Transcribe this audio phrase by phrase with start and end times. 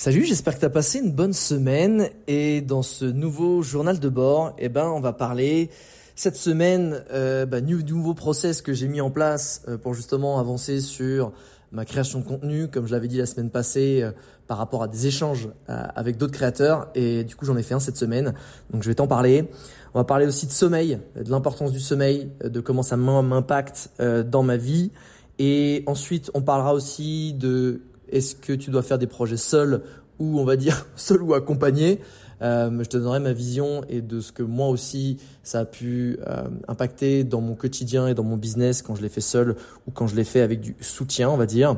[0.00, 4.08] Salut, j'espère que tu as passé une bonne semaine et dans ce nouveau journal de
[4.08, 5.70] bord, eh ben, on va parler
[6.14, 10.38] cette semaine euh, bah, du nouveau process que j'ai mis en place euh, pour justement
[10.38, 11.32] avancer sur
[11.72, 14.12] ma création de contenu, comme je l'avais dit la semaine passée, euh,
[14.46, 16.90] par rapport à des échanges euh, avec d'autres créateurs.
[16.94, 18.34] Et du coup, j'en ai fait un cette semaine.
[18.70, 19.50] Donc, je vais t'en parler.
[19.94, 24.44] On va parler aussi de sommeil, de l'importance du sommeil, de comment ça m'impacte dans
[24.44, 24.92] ma vie.
[25.40, 29.82] Et ensuite, on parlera aussi de est-ce que tu dois faire des projets seul
[30.18, 32.00] ou on va dire seul ou accompagné.
[32.40, 36.20] Euh, je te donnerai ma vision et de ce que moi aussi ça a pu
[36.24, 39.56] euh, impacter dans mon quotidien et dans mon business quand je l'ai fait seul
[39.88, 41.76] ou quand je l'ai fait avec du soutien, on va dire.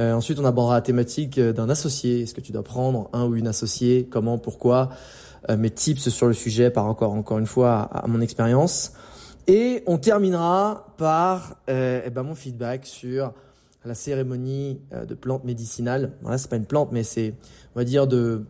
[0.00, 2.22] Euh, ensuite, on abordera la thématique d'un associé.
[2.22, 4.38] Est-ce que tu dois prendre un ou une associée Comment?
[4.38, 4.90] Pourquoi?
[5.48, 8.92] Mes tips sur le sujet par encore encore une fois à, mon expérience.
[9.46, 13.32] Et on terminera par eh ben, mon feedback sur
[13.84, 16.12] la cérémonie euh, de plantes médicinales.
[16.22, 17.34] Voilà, c'est pas une plante, mais c'est,
[17.74, 18.44] on va dire, de,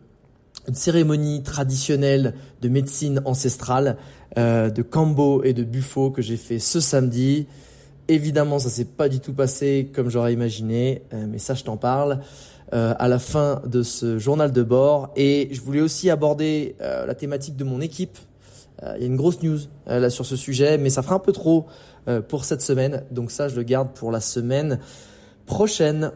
[0.67, 3.97] une cérémonie traditionnelle de médecine ancestrale
[4.37, 7.47] euh, de Cambo et de Buffo que j'ai fait ce samedi.
[8.07, 11.77] Évidemment, ça s'est pas du tout passé comme j'aurais imaginé, euh, mais ça, je t'en
[11.77, 12.19] parle
[12.73, 15.11] euh, à la fin de ce journal de bord.
[15.15, 18.17] Et je voulais aussi aborder euh, la thématique de mon équipe.
[18.95, 21.31] Il y a une grosse news là sur ce sujet, mais ça fera un peu
[21.31, 21.67] trop
[22.29, 23.03] pour cette semaine.
[23.11, 24.79] Donc ça, je le garde pour la semaine
[25.45, 26.11] prochaine.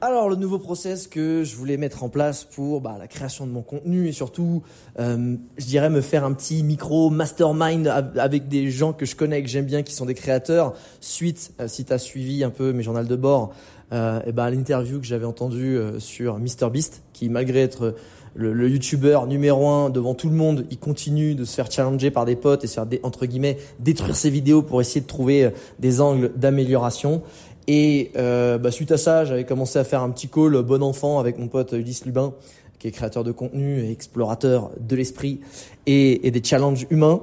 [0.00, 3.50] Alors le nouveau process que je voulais mettre en place pour bah, la création de
[3.50, 4.62] mon contenu et surtout,
[5.00, 9.42] euh, je dirais me faire un petit micro mastermind avec des gens que je connais,
[9.42, 10.74] que j'aime bien, qui sont des créateurs.
[11.00, 13.52] Suite, euh, si tu as suivi un peu mes journaux de bord,
[13.92, 17.96] euh, et bah, l'interview que j'avais entendue euh, sur MrBeast, qui malgré être
[18.34, 22.10] le, le youtubeur numéro un devant tout le monde, il continue de se faire challenger
[22.10, 25.50] par des potes et se faire entre guillemets détruire ses vidéos pour essayer de trouver
[25.80, 27.22] des angles d'amélioration.
[27.68, 31.20] Et euh, bah, suite à ça, j'avais commencé à faire un petit call bon enfant
[31.20, 32.32] avec mon pote Ulysse Lubin,
[32.78, 35.40] qui est créateur de contenu et explorateur de l'esprit
[35.86, 37.20] et, des challenges humains.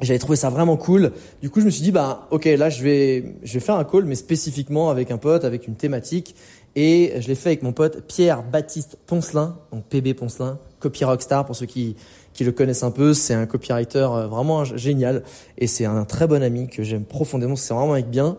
[0.00, 1.12] J'avais trouvé ça vraiment cool.
[1.42, 3.84] Du coup, je me suis dit, bah, ok, là, je vais, je vais faire un
[3.84, 6.34] call, mais spécifiquement avec un pote, avec une thématique.
[6.74, 11.56] Et je l'ai fait avec mon pote Pierre-Baptiste Poncelin, donc PB Poncelin, copy rockstar pour
[11.56, 11.96] ceux qui,
[12.32, 13.14] qui le connaissent un peu.
[13.14, 15.22] C'est un copywriter euh, vraiment génial
[15.56, 17.56] et c'est un très bon ami que j'aime profondément.
[17.56, 18.36] C'est vraiment avec bien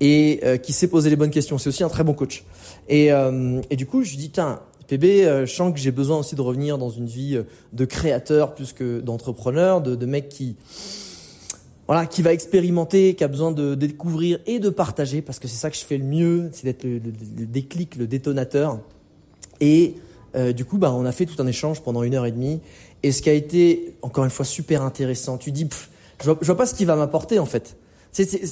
[0.00, 1.58] et euh, qui sait poser les bonnes questions.
[1.58, 2.44] C'est aussi un très bon coach.
[2.88, 5.92] Et, euh, et du coup, je lui dis, tiens, PB, euh, je sens que j'ai
[5.92, 7.38] besoin aussi de revenir dans une vie
[7.72, 10.56] de créateur plus que d'entrepreneur, de, de mec qui,
[11.86, 15.56] voilà, qui va expérimenter, qui a besoin de, découvrir et de partager, parce que c'est
[15.56, 17.00] ça que je fais le mieux, c'est d'être le,
[17.46, 18.80] déclic, le détonateur.
[19.60, 19.96] Et
[20.54, 22.60] du coup, bah, on a fait tout un échange pendant une heure et demie.
[23.02, 25.68] Et ce qui a été, encore une fois, super intéressant, tu dis,
[26.20, 27.76] je, vois, je vois pas ce qu'il va m'apporter en fait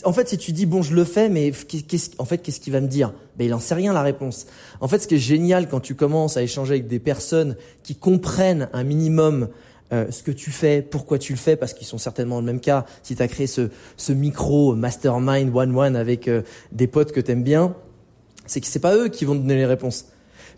[0.04, 2.72] en fait, si tu dis bon, je le fais, mais qu'est-ce, en fait, qu'est-ce qu'il
[2.72, 3.12] va me dire?
[3.36, 4.46] Ben, il en sait rien la réponse.
[4.80, 7.94] En fait, ce qui est génial quand tu commences à échanger avec des personnes qui
[7.96, 9.48] comprennent un minimum
[9.92, 12.46] euh, ce que tu fais, pourquoi tu le fais, parce qu'ils sont certainement dans le
[12.46, 12.84] même cas.
[13.02, 16.42] Si tu as créé ce, ce micro mastermind one one avec euh,
[16.72, 17.74] des potes que t'aimes bien,
[18.46, 20.06] c'est que c'est pas eux qui vont te donner les réponses,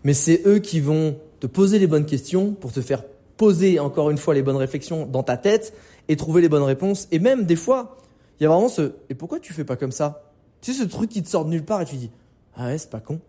[0.03, 3.03] mais c'est eux qui vont te poser les bonnes questions pour te faire
[3.37, 5.73] poser encore une fois les bonnes réflexions dans ta tête
[6.09, 7.07] et trouver les bonnes réponses.
[7.11, 7.97] Et même des fois,
[8.41, 10.33] il y a vraiment ce et pourquoi tu fais pas comme ça?
[10.61, 12.09] Tu sais ce truc qui te sort de nulle part et tu dis
[12.55, 13.19] ah ouais c'est pas con.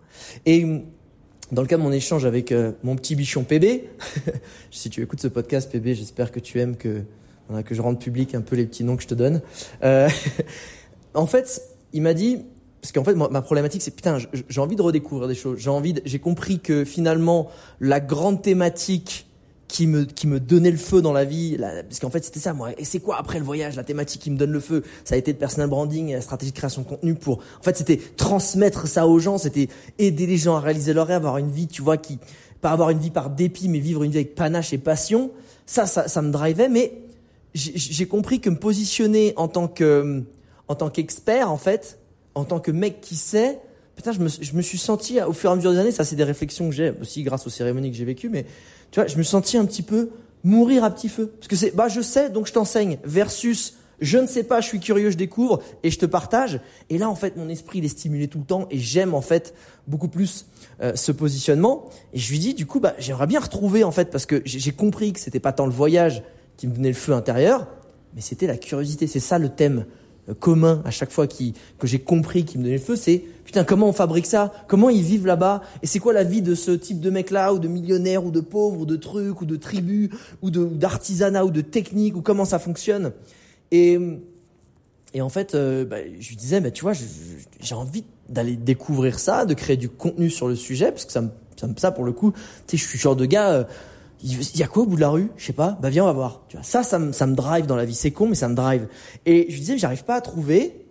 [0.46, 0.84] Et hum,
[1.52, 3.84] dans le cas de mon échange avec euh, mon petit bichon PB,
[4.70, 7.02] si tu écoutes ce podcast PB, j'espère que tu aimes que
[7.66, 9.42] que je rende public un peu les petits noms que je te donne.
[9.82, 10.08] Euh,
[11.14, 11.60] en fait,
[11.92, 12.38] il m'a dit
[12.80, 15.58] parce qu'en fait ma problématique c'est putain j'ai envie de redécouvrir des choses.
[15.58, 17.50] J'ai envie j'ai compris que finalement
[17.80, 19.26] la grande thématique
[19.72, 22.52] qui me qui me donnait le feu dans la vie parce qu'en fait c'était ça
[22.52, 22.72] moi.
[22.76, 24.82] Et c'est quoi après le voyage la thématique qui me donne le feu?
[25.02, 27.62] Ça a été le personal branding et la stratégie de création de contenu pour en
[27.62, 31.38] fait c'était transmettre ça aux gens c'était aider les gens à réaliser leur rêve avoir
[31.38, 32.18] une vie tu vois qui
[32.60, 35.30] pas avoir une vie par dépit mais vivre une vie avec panache et passion.
[35.64, 36.92] Ça ça, ça me drivait mais
[37.54, 40.22] j'ai compris que me positionner en tant que
[40.68, 41.98] en tant qu'expert en fait
[42.34, 43.58] en tant que mec qui sait
[43.96, 46.04] putain je me, je me suis senti au fur et à mesure des années ça
[46.04, 48.46] c'est des réflexions que j'ai aussi grâce aux cérémonies que j'ai vécues mais
[48.92, 50.10] tu vois, je me sentis un petit peu
[50.44, 51.32] mourir à petit feu.
[51.38, 52.98] Parce que c'est, bah, je sais, donc je t'enseigne.
[53.04, 56.60] Versus, Je ne sais pas, je suis curieux, je découvre et je te partage.
[56.90, 59.20] Et là, en fait, mon esprit, il est stimulé tout le temps et j'aime, en
[59.22, 59.54] fait,
[59.86, 60.46] beaucoup plus
[60.82, 61.88] euh, ce positionnement.
[62.12, 64.72] Et je lui dis, du coup, bah, j'aimerais bien retrouver, en fait, parce que j'ai
[64.72, 66.22] compris que c'était pas tant le voyage
[66.56, 67.66] qui me donnait le feu intérieur,
[68.14, 69.06] mais c'était la curiosité.
[69.06, 69.86] C'est ça le thème
[70.38, 73.64] commun à chaque fois qui, que j'ai compris qui me donnait le feu, c'est putain
[73.64, 76.70] comment on fabrique ça, comment ils vivent là-bas, et c'est quoi la vie de ce
[76.70, 80.10] type de mec-là, ou de millionnaire, ou de pauvre, ou de trucs, ou de tribus,
[80.40, 83.12] ou d'artisanat, ou de technique, ou comment ça fonctionne?
[83.72, 83.98] Et,
[85.12, 86.92] et en fait, euh, bah, je lui disais, bah, tu vois,
[87.60, 91.22] j'ai envie d'aller découvrir ça, de créer du contenu sur le sujet, parce que ça,
[91.22, 91.30] me,
[91.76, 92.32] ça, pour le coup,
[92.66, 93.66] tu sais, je suis genre de gars.
[94.22, 95.78] Il y a quoi au bout de la rue Je sais pas.
[95.82, 96.42] Bah viens, on va voir.
[96.62, 97.94] Ça, ça me, drive dans la vie.
[97.94, 98.86] C'est con, mais ça me drive.
[99.26, 100.86] Et je disais, j'arrive pas à trouver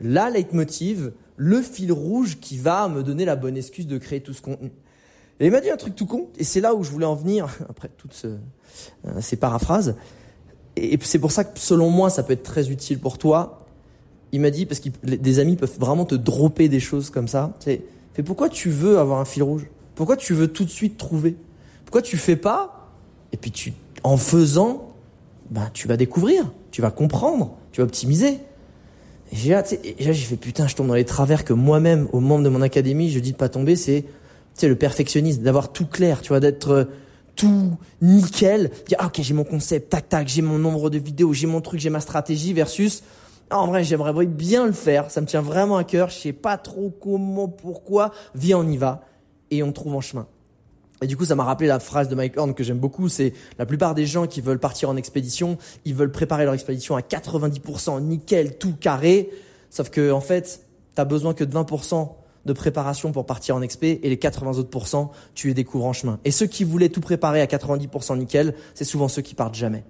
[0.00, 4.32] la leitmotiv, le fil rouge qui va me donner la bonne excuse de créer tout
[4.32, 4.72] ce contenu.
[5.38, 7.14] Et il m'a dit un truc tout con, et c'est là où je voulais en
[7.14, 9.96] venir, après toutes ce, euh, ces paraphrases.
[10.76, 13.66] Et c'est pour ça que selon moi, ça peut être très utile pour toi.
[14.32, 17.52] Il m'a dit, parce que des amis peuvent vraiment te dropper des choses comme ça.
[17.60, 17.82] C'est,
[18.24, 19.66] pourquoi tu veux avoir un fil rouge?
[19.94, 21.36] Pourquoi tu veux tout de suite trouver?
[21.92, 22.88] Pourquoi tu fais pas
[23.32, 24.94] Et puis tu, en faisant,
[25.50, 28.38] ben tu vas découvrir, tu vas comprendre, tu vas optimiser.
[29.30, 29.62] Et là,
[29.98, 33.10] j'ai fait putain, je tombe dans les travers que moi-même, aux membres de mon académie,
[33.10, 34.06] je dis de pas tomber, c'est,
[34.56, 36.84] tu le perfectionnisme, d'avoir tout clair, tu vois, d'être euh,
[37.36, 41.34] tout nickel, dire ah, ok j'ai mon concept, tac tac, j'ai mon nombre de vidéos,
[41.34, 43.02] j'ai mon truc, j'ai ma stratégie versus
[43.50, 46.32] ah, en vrai j'aimerais bien le faire, ça me tient vraiment à cœur, je sais
[46.32, 49.04] pas trop comment, pourquoi, viens on y va
[49.50, 50.26] et on trouve en chemin.
[51.02, 53.32] Et du coup, ça m'a rappelé la phrase de Mike Horn que j'aime beaucoup, c'est
[53.58, 57.00] la plupart des gens qui veulent partir en expédition, ils veulent préparer leur expédition à
[57.00, 59.30] 90% nickel, tout carré,
[59.68, 62.08] sauf que en fait, t'as besoin que de 20%
[62.44, 66.18] de préparation pour partir en expé et les 80 autres tu les découvres en chemin.
[66.24, 69.84] Et ceux qui voulaient tout préparer à 90% nickel, c'est souvent ceux qui partent jamais.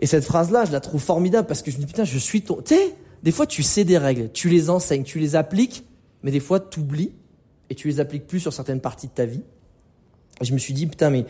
[0.00, 2.42] Et cette phrase-là, je la trouve formidable parce que je me dis putain, je suis
[2.42, 5.84] ton, tu sais, des fois tu sais des règles, tu les enseignes, tu les appliques,
[6.22, 7.12] mais des fois tu oublies
[7.70, 9.42] et tu les appliques plus sur certaines parties de ta vie
[10.42, 11.26] je me suis dit, putain, mais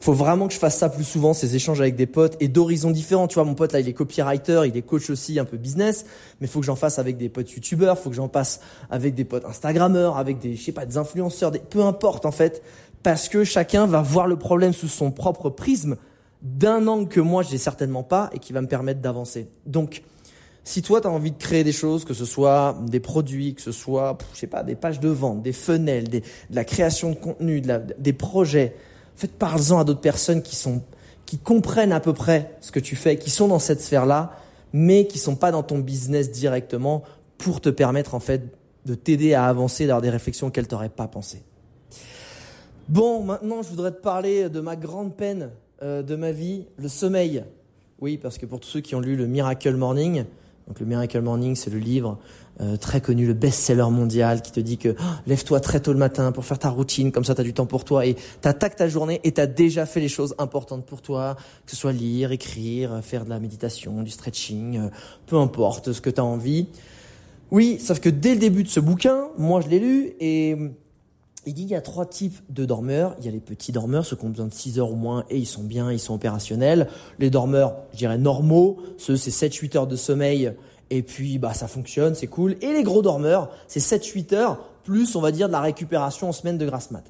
[0.00, 2.90] faut vraiment que je fasse ça plus souvent, ces échanges avec des potes et d'horizons
[2.90, 3.28] différents.
[3.28, 6.06] Tu vois, mon pote là, il est copywriter, il est coach aussi, un peu business,
[6.40, 9.24] mais faut que j'en fasse avec des potes youtubeurs, faut que j'en passe avec des
[9.24, 12.62] potes instagrammeurs, avec des, je sais pas, des influenceurs, des, peu importe en fait,
[13.02, 15.96] parce que chacun va voir le problème sous son propre prisme,
[16.42, 19.48] d'un angle que moi j'ai certainement pas et qui va me permettre d'avancer.
[19.66, 20.02] Donc,
[20.70, 23.60] si toi, tu as envie de créer des choses, que ce soit des produits, que
[23.60, 27.16] ce soit, je sais pas, des pages de vente, des des, de la création de
[27.16, 27.60] contenu,
[27.98, 28.76] des projets,
[29.16, 30.82] en fait, parle-en à d'autres personnes qui sont,
[31.26, 34.30] qui comprennent à peu près ce que tu fais, qui sont dans cette sphère-là,
[34.72, 37.02] mais qui sont pas dans ton business directement
[37.36, 38.42] pour te permettre, en fait,
[38.86, 41.42] de t'aider à avancer, d'avoir des réflexions auxquelles tu n'aurais pas pensé.
[42.88, 45.50] Bon, maintenant, je voudrais te parler de ma grande peine
[45.82, 47.42] euh, de ma vie, le sommeil.
[48.00, 50.24] Oui, parce que pour tous ceux qui ont lu le Miracle Morning,
[50.70, 52.16] donc le Miracle Morning, c'est le livre
[52.60, 55.98] euh, très connu, le best-seller mondial qui te dit que oh, lève-toi très tôt le
[55.98, 58.76] matin pour faire ta routine, comme ça tu as du temps pour toi et t'attaques
[58.76, 61.34] ta journée et tu as déjà fait les choses importantes pour toi,
[61.66, 64.88] que ce soit lire, écrire, faire de la méditation, du stretching, euh,
[65.26, 66.68] peu importe ce que tu as envie.
[67.50, 70.56] Oui, sauf que dès le début de ce bouquin, moi je l'ai lu et
[71.46, 73.14] il dit il y a trois types de dormeurs.
[73.18, 75.24] Il y a les petits dormeurs, ceux qui ont besoin de 6 heures ou moins
[75.30, 76.88] et ils sont bien, ils sont opérationnels.
[77.18, 80.52] Les dormeurs, je dirais normaux, ceux c'est 7-8 heures de sommeil
[80.90, 82.56] et puis bah ça fonctionne, c'est cool.
[82.60, 86.32] Et les gros dormeurs, c'est 7-8 heures plus on va dire de la récupération en
[86.32, 87.04] semaine de grasse mat.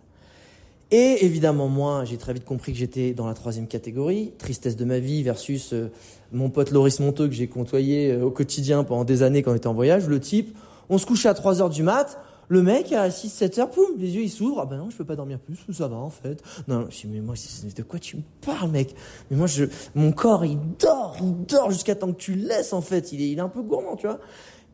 [0.93, 4.85] Et évidemment moi, j'ai très vite compris que j'étais dans la troisième catégorie, tristesse de
[4.85, 5.91] ma vie versus euh,
[6.33, 9.57] mon pote Loris Monteux que j'ai côtoyé euh, au quotidien pendant des années quand on
[9.57, 10.07] était en voyage.
[10.09, 10.57] Le type,
[10.89, 12.19] on se couchait à 3 heures du mat,
[12.51, 14.59] le mec, à 6-7 heures, poum, les yeux ils s'ouvrent.
[14.61, 16.43] Ah ben non, je peux pas dormir plus, ça va en fait.
[16.67, 17.37] Non, je mais moi,
[17.77, 18.93] de quoi tu me parles, mec?
[19.31, 22.81] Mais moi, je, mon corps, il dort, il dort jusqu'à temps que tu laisses en
[22.81, 23.13] fait.
[23.13, 24.19] Il est, il est un peu gourmand, tu vois.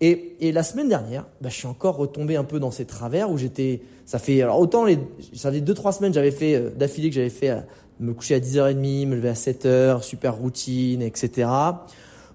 [0.01, 3.31] Et, et la semaine dernière, bah, je suis encore retombé un peu dans ces travers
[3.31, 3.83] où j'étais.
[4.07, 4.99] Ça fait alors autant les,
[5.35, 7.61] ça fait deux trois semaines j'avais fait euh, d'affilée que j'avais fait euh,
[8.01, 11.51] me coucher à 10h30, me lever à 7h, super routine, etc.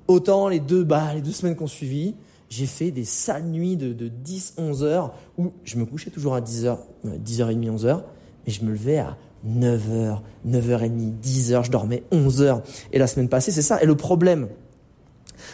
[0.08, 2.14] Autant les deux bah les deux semaines qu'on suivi,
[2.52, 6.36] j'ai fait des sales nuits de, de 10, 11 heures où je me couchais toujours
[6.36, 8.02] à 10 h 10h30, 11 h
[8.46, 9.18] mais je me levais à
[9.48, 12.62] 9h, 9h30, 10h, je dormais 11 heures.
[12.92, 13.82] Et la semaine passée, c'est ça.
[13.82, 14.50] Et le problème,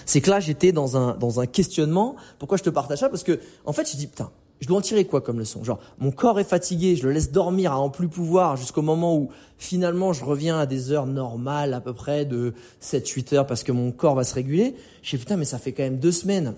[0.06, 2.16] c'est que là, j'étais dans un, dans un questionnement.
[2.40, 3.10] Pourquoi je te partage ça?
[3.10, 5.64] Parce que, en fait, je dis, putain, je dois en tirer quoi comme leçon?
[5.64, 9.16] Genre, mon corps est fatigué, je le laisse dormir à en plus pouvoir jusqu'au moment
[9.16, 13.64] où finalement je reviens à des heures normales à peu près de 7-8 heures parce
[13.64, 14.76] que mon corps va se réguler.
[15.04, 16.56] Je dis putain mais ça fait quand même deux semaines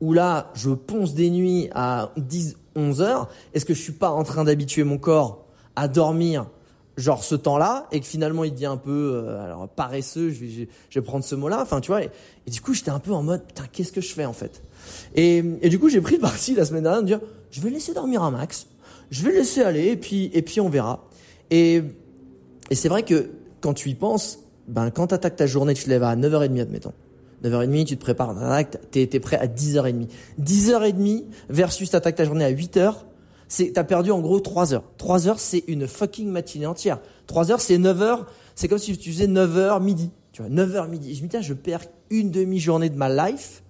[0.00, 4.10] où là, je ponce des nuits à 10, 11 heures, est-ce que je suis pas
[4.10, 6.46] en train d'habituer mon corps à dormir
[6.96, 10.68] genre ce temps-là et que finalement il devient un peu euh, alors paresseux, je vais,
[10.88, 12.10] je, vais prendre ce mot-là, enfin tu vois, et,
[12.46, 14.62] du coup j'étais un peu en mode putain qu'est-ce que je fais en fait?
[15.14, 17.92] Et, du coup j'ai pris le parti la semaine dernière de dire je vais laisser
[17.92, 18.66] dormir un max,
[19.10, 21.04] je vais laisser aller et puis et puis on verra.
[21.50, 21.82] Et,
[22.70, 23.28] et c'est vrai que
[23.60, 26.92] quand tu y penses, ben quand t'attaques ta journée, tu te lèves à 9h30 admettons.
[27.44, 28.34] 9h30, tu te prépares,
[28.90, 30.08] t'es es prêt à 10h30.
[30.40, 32.94] 10h30 versus t'attaques ta journée à 8h,
[33.48, 34.84] c'est t'as perdu en gros 3 heures.
[34.98, 37.00] 3 heures, c'est une fucking matinée entière.
[37.26, 38.26] 3 heures, c'est 9 heures.
[38.54, 40.10] C'est comme si tu faisais 9 heures midi.
[40.32, 41.14] Tu vois, 9 heures midi.
[41.14, 43.62] Je me dis, je perds une demi-journée de ma life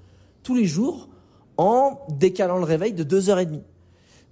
[0.42, 1.08] tous les jours
[1.56, 3.60] en décalant le réveil de 2h30.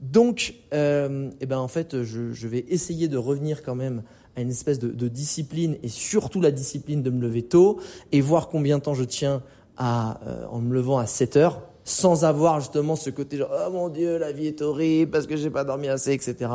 [0.01, 4.03] Donc, euh, eh ben en fait, je, je, vais essayer de revenir quand même
[4.37, 7.79] à une espèce de, de, discipline et surtout la discipline de me lever tôt
[8.13, 9.43] et voir combien de temps je tiens
[9.77, 13.71] à, euh, en me levant à 7 heures sans avoir justement ce côté genre oh
[13.71, 16.51] mon dieu la vie est horrible parce que j'ai pas dormi assez etc.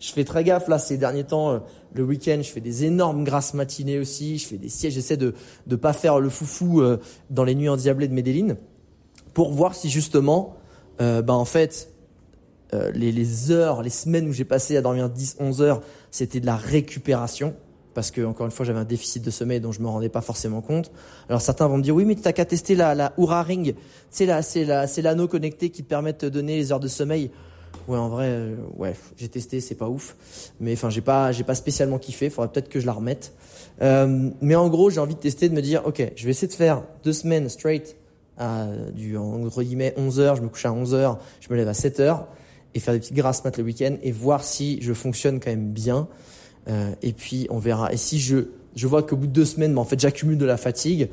[0.00, 1.58] Je fais très gaffe là ces derniers temps euh,
[1.92, 5.34] le week-end je fais des énormes grasses matinées aussi je fais des sièges j'essaie de
[5.66, 6.96] de pas faire le foufou euh,
[7.28, 8.56] dans les nuits endiablées de Medellin
[9.34, 10.56] pour voir si justement
[11.00, 11.93] euh, bah en fait
[12.74, 16.46] euh, les, heures les semaines où j'ai passé à dormir 10 11 heures c'était de
[16.46, 17.54] la récupération.
[17.94, 20.20] Parce que encore une fois j'avais un déficit de sommeil dont je me rendais pas
[20.20, 20.90] forcément compte.
[21.28, 23.74] Alors certains vont me dire oui mais tu n'as qu'à tester la la Ring,
[24.10, 26.80] c'est là c'est la c'est l'anneau connecté qui te permet de te donner les heures
[26.80, 27.30] de sommeil.
[27.86, 30.16] Ouais en vrai euh, ouais j'ai testé c'est pas ouf.
[30.58, 32.30] Mais enfin j'ai pas j'ai pas spécialement kiffé.
[32.30, 33.32] Faudrait peut-être que je la remette.
[33.80, 36.48] Euh, mais en gros j'ai envie de tester de me dire ok je vais essayer
[36.48, 37.96] de faire deux semaines straight
[38.92, 40.34] du entre guillemets 11 heures.
[40.34, 41.20] Je me couche à 11 heures.
[41.40, 42.26] Je me lève à 7 heures
[42.74, 45.70] et faire des petites grasses mat le week-end et voir si je fonctionne quand même
[45.70, 46.08] bien
[46.68, 47.92] euh, et puis on verra.
[47.92, 50.46] Et si je, je vois qu'au bout de deux semaines, mais en fait j'accumule de
[50.46, 51.08] la fatigue,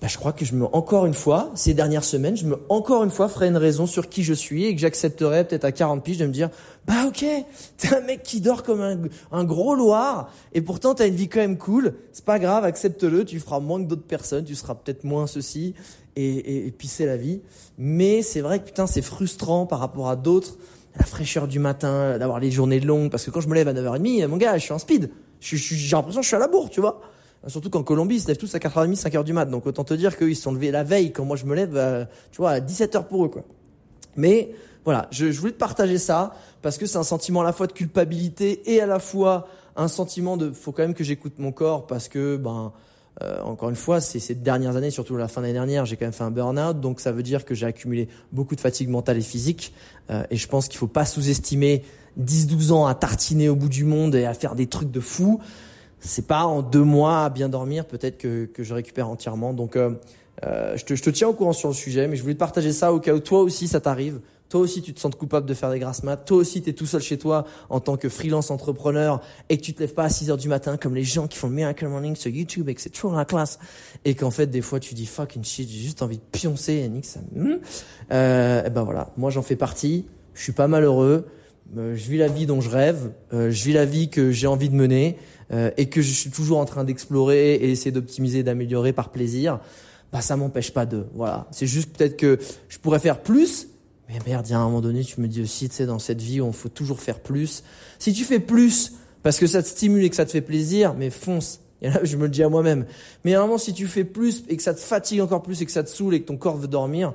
[0.00, 3.02] bah, je crois que je me, encore une fois, ces dernières semaines, je me, encore
[3.02, 6.04] une fois, ferai une raison sur qui je suis et que j'accepterai peut-être à 40
[6.04, 6.50] piges de me dire,
[6.86, 7.24] bah ok,
[7.76, 8.96] t'es un mec qui dort comme un,
[9.32, 11.94] un gros loir et pourtant t'as une vie quand même cool.
[12.12, 13.24] C'est pas grave, accepte-le.
[13.24, 15.74] Tu feras moins que d'autres personnes, tu seras peut-être moins ceci
[16.14, 17.40] et, et, et puis c'est la vie.
[17.76, 20.58] Mais c'est vrai que putain, c'est frustrant par rapport à d'autres
[20.98, 23.72] la fraîcheur du matin, d'avoir les journées longues, parce que quand je me lève à
[23.72, 25.10] 9h30, mon gars, je suis en speed.
[25.40, 25.56] J'ai
[25.92, 27.00] l'impression que je suis à la bourre, tu vois.
[27.46, 29.46] Surtout qu'en Colombie, ils se lèvent tous à 4h30, 5h du mat.
[29.46, 31.76] Donc autant te dire qu'ils se sont levés la veille quand moi je me lève,
[31.76, 33.44] euh, tu vois, à 17h pour eux, quoi.
[34.16, 34.50] Mais
[34.84, 37.66] voilà, je, je voulais te partager ça parce que c'est un sentiment à la fois
[37.66, 41.52] de culpabilité et à la fois un sentiment de faut quand même que j'écoute mon
[41.52, 42.72] corps parce que ben
[43.22, 45.96] euh, encore une fois, c'est ces dernières années, surtout la fin de l'année dernière, j'ai
[45.96, 48.88] quand même fait un burn-out, donc ça veut dire que j'ai accumulé beaucoup de fatigue
[48.88, 49.72] mentale et physique.
[50.10, 51.84] Euh, et je pense qu'il faut pas sous-estimer
[52.20, 55.40] 10-12 ans à tartiner au bout du monde et à faire des trucs de fou.
[56.00, 59.52] C'est pas en deux mois à bien dormir, peut-être que, que je récupère entièrement.
[59.52, 59.90] Donc, euh,
[60.76, 62.72] je, te, je te tiens au courant sur le sujet, mais je voulais te partager
[62.72, 64.20] ça au cas où toi aussi ça t'arrive.
[64.48, 66.24] Toi aussi, tu te sens coupable de faire des grasses maths.
[66.24, 69.62] Toi aussi, tu es tout seul chez toi en tant que freelance entrepreneur et que
[69.62, 71.86] tu te lèves pas à 6 heures du matin comme les gens qui font Miracle
[71.86, 73.58] Morning sur YouTube et que c'est toujours la classe.
[74.06, 76.88] Et qu'en fait, des fois, tu dis fucking shit, j'ai juste envie de pioncer et
[76.88, 77.20] nique ça.
[78.10, 80.06] Euh, et ben voilà, moi j'en fais partie.
[80.32, 81.26] Je suis pas malheureux.
[81.76, 83.10] Euh, je vis la vie dont je rêve.
[83.34, 85.18] Euh, je vis la vie que j'ai envie de mener
[85.52, 89.60] euh, et que je suis toujours en train d'explorer et essayer d'optimiser, d'améliorer par plaisir.
[90.12, 91.06] Bah ça m'empêche pas de.
[91.14, 92.38] Voilà, c'est juste peut-être que
[92.68, 93.68] je pourrais faire plus
[94.08, 95.98] mais merde, il y a un moment donné, tu me dis aussi, tu sais, dans
[95.98, 97.62] cette vie on faut toujours faire plus.
[97.98, 100.94] Si tu fais plus parce que ça te stimule et que ça te fait plaisir,
[100.94, 101.60] mais fonce.
[101.82, 102.86] Et là, je me le dis à moi-même.
[103.24, 105.72] Mais à si tu fais plus et que ça te fatigue encore plus et que
[105.72, 107.12] ça te saoule et que ton corps veut dormir,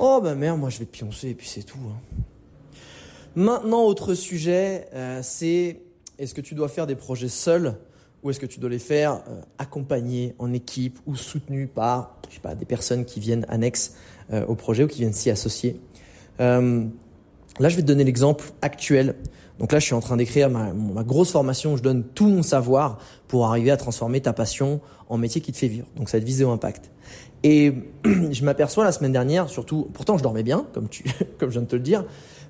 [0.00, 1.78] oh ben merde, moi je vais pioncer et puis c'est tout.
[1.86, 2.22] Hein.
[3.36, 5.82] Maintenant, autre sujet, euh, c'est
[6.18, 7.76] est-ce que tu dois faire des projets seuls
[8.22, 12.34] ou est-ce que tu dois les faire euh, accompagnés en équipe ou soutenus par, je
[12.34, 13.94] sais pas, des personnes qui viennent annexes
[14.32, 15.80] euh, au projet ou qui viennent s'y associer?
[16.40, 16.84] Euh,
[17.60, 19.14] là, je vais te donner l'exemple actuel.
[19.58, 22.42] Donc là, je suis en train d'écrire ma, grosse formation où je donne tout mon
[22.42, 25.86] savoir pour arriver à transformer ta passion en métier qui te fait vivre.
[25.96, 26.90] Donc ça va être visé au impact.
[27.42, 27.72] Et
[28.04, 31.04] je m'aperçois la semaine dernière, surtout, pourtant je dormais bien, comme tu,
[31.38, 32.04] comme je viens de te le dire,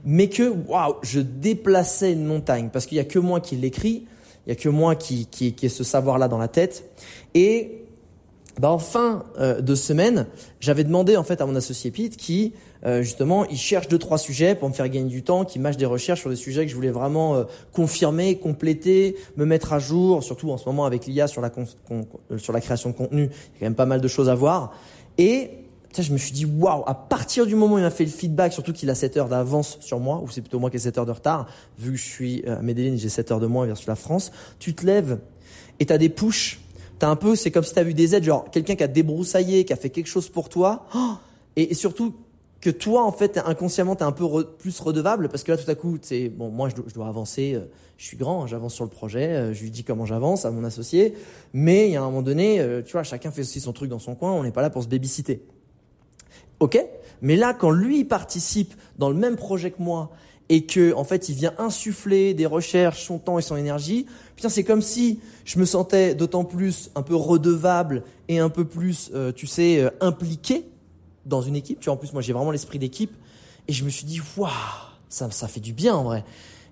[0.04, 4.06] mais que waouh, je déplaçais une montagne parce qu'il y a que moi qui l'écris,
[4.46, 6.88] il y a que moi qui qui, qui ai ce savoir-là dans la tête.
[7.34, 7.82] Et
[8.60, 10.26] bah en fin euh, de semaine,
[10.60, 12.54] j'avais demandé en fait à mon associé Pete qui
[12.86, 15.76] euh, justement, il cherche deux trois sujets pour me faire gagner du temps, qui mâche
[15.76, 19.78] des recherches sur des sujets que je voulais vraiment euh, confirmer, compléter, me mettre à
[19.78, 21.50] jour, surtout en ce moment avec l'IA sur la
[22.36, 24.34] sur la création de contenu, il y a quand même pas mal de choses à
[24.34, 24.72] voir.
[25.18, 25.50] Et
[26.02, 28.52] je me suis dit waouh, à partir du moment où il m'a fait le feedback,
[28.52, 30.98] surtout qu'il a 7 heures d'avance sur moi, ou c'est plutôt moi qui ai 7
[30.98, 31.46] heures de retard,
[31.78, 34.74] vu que je suis à Medellin, j'ai 7 heures de moins versus la France, tu
[34.74, 35.18] te lèves
[35.80, 36.60] et tu as des pushs
[36.98, 39.64] T'as un peu, c'est comme si t'as vu des aides, genre quelqu'un qui a débroussaillé,
[39.64, 40.86] qui a fait quelque chose pour toi.
[40.94, 41.14] Oh
[41.56, 42.14] et, surtout,
[42.60, 44.26] que toi, en fait, inconsciemment, tu es un peu
[44.58, 47.54] plus redevable parce que là, tout à coup, c'est bon, moi, je dois, avancer.
[47.54, 47.66] Euh,
[47.98, 49.28] je suis grand, hein, j'avance sur le projet.
[49.28, 51.14] Euh, je lui dis comment j'avance à mon associé.
[51.52, 53.90] Mais il y a un moment donné, euh, tu vois, chacun fait aussi son truc
[53.90, 54.32] dans son coin.
[54.32, 55.42] On n'est pas là pour se babysiter.
[56.60, 56.78] Ok?
[57.22, 60.10] Mais là, quand lui participe dans le même projet que moi
[60.48, 64.48] et que, en fait, il vient insuffler des recherches, son temps et son énergie, putain,
[64.48, 69.10] c'est comme si je me sentais d'autant plus un peu redevable et un peu plus,
[69.34, 70.64] tu sais, impliqué
[71.24, 71.80] dans une équipe.
[71.80, 73.12] Tu vois, en plus, moi, j'ai vraiment l'esprit d'équipe.
[73.68, 74.50] Et je me suis dit, waouh,
[75.08, 76.24] ça, ça fait du bien en vrai.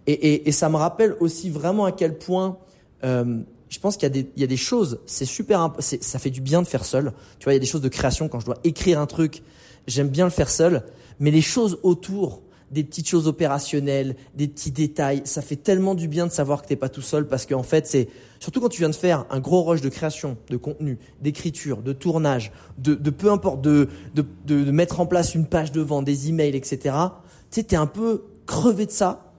[0.07, 2.59] Et, et, et, ça me rappelle aussi vraiment à quel point
[3.05, 6.63] euh, je pense qu'il y, y a des choses, c'est super, ça fait du bien
[6.63, 7.13] de faire seul.
[7.39, 9.43] Tu vois, il y a des choses de création quand je dois écrire un truc,
[9.87, 10.83] j'aime bien le faire seul.
[11.21, 15.23] Mais les choses autour, des petites choses opérationnelles, des petits détails.
[15.25, 17.87] Ça fait tellement du bien de savoir que t'es pas tout seul parce qu'en fait,
[17.87, 18.09] c'est
[18.41, 21.93] surtout quand tu viens de faire un gros rush de création, de contenu, d'écriture, de
[21.93, 26.29] tournage, de, de peu importe, de, de, de, mettre en place une page de des
[26.29, 26.79] emails, etc.
[27.51, 29.33] Tu sais, t'es un peu crevé de ça.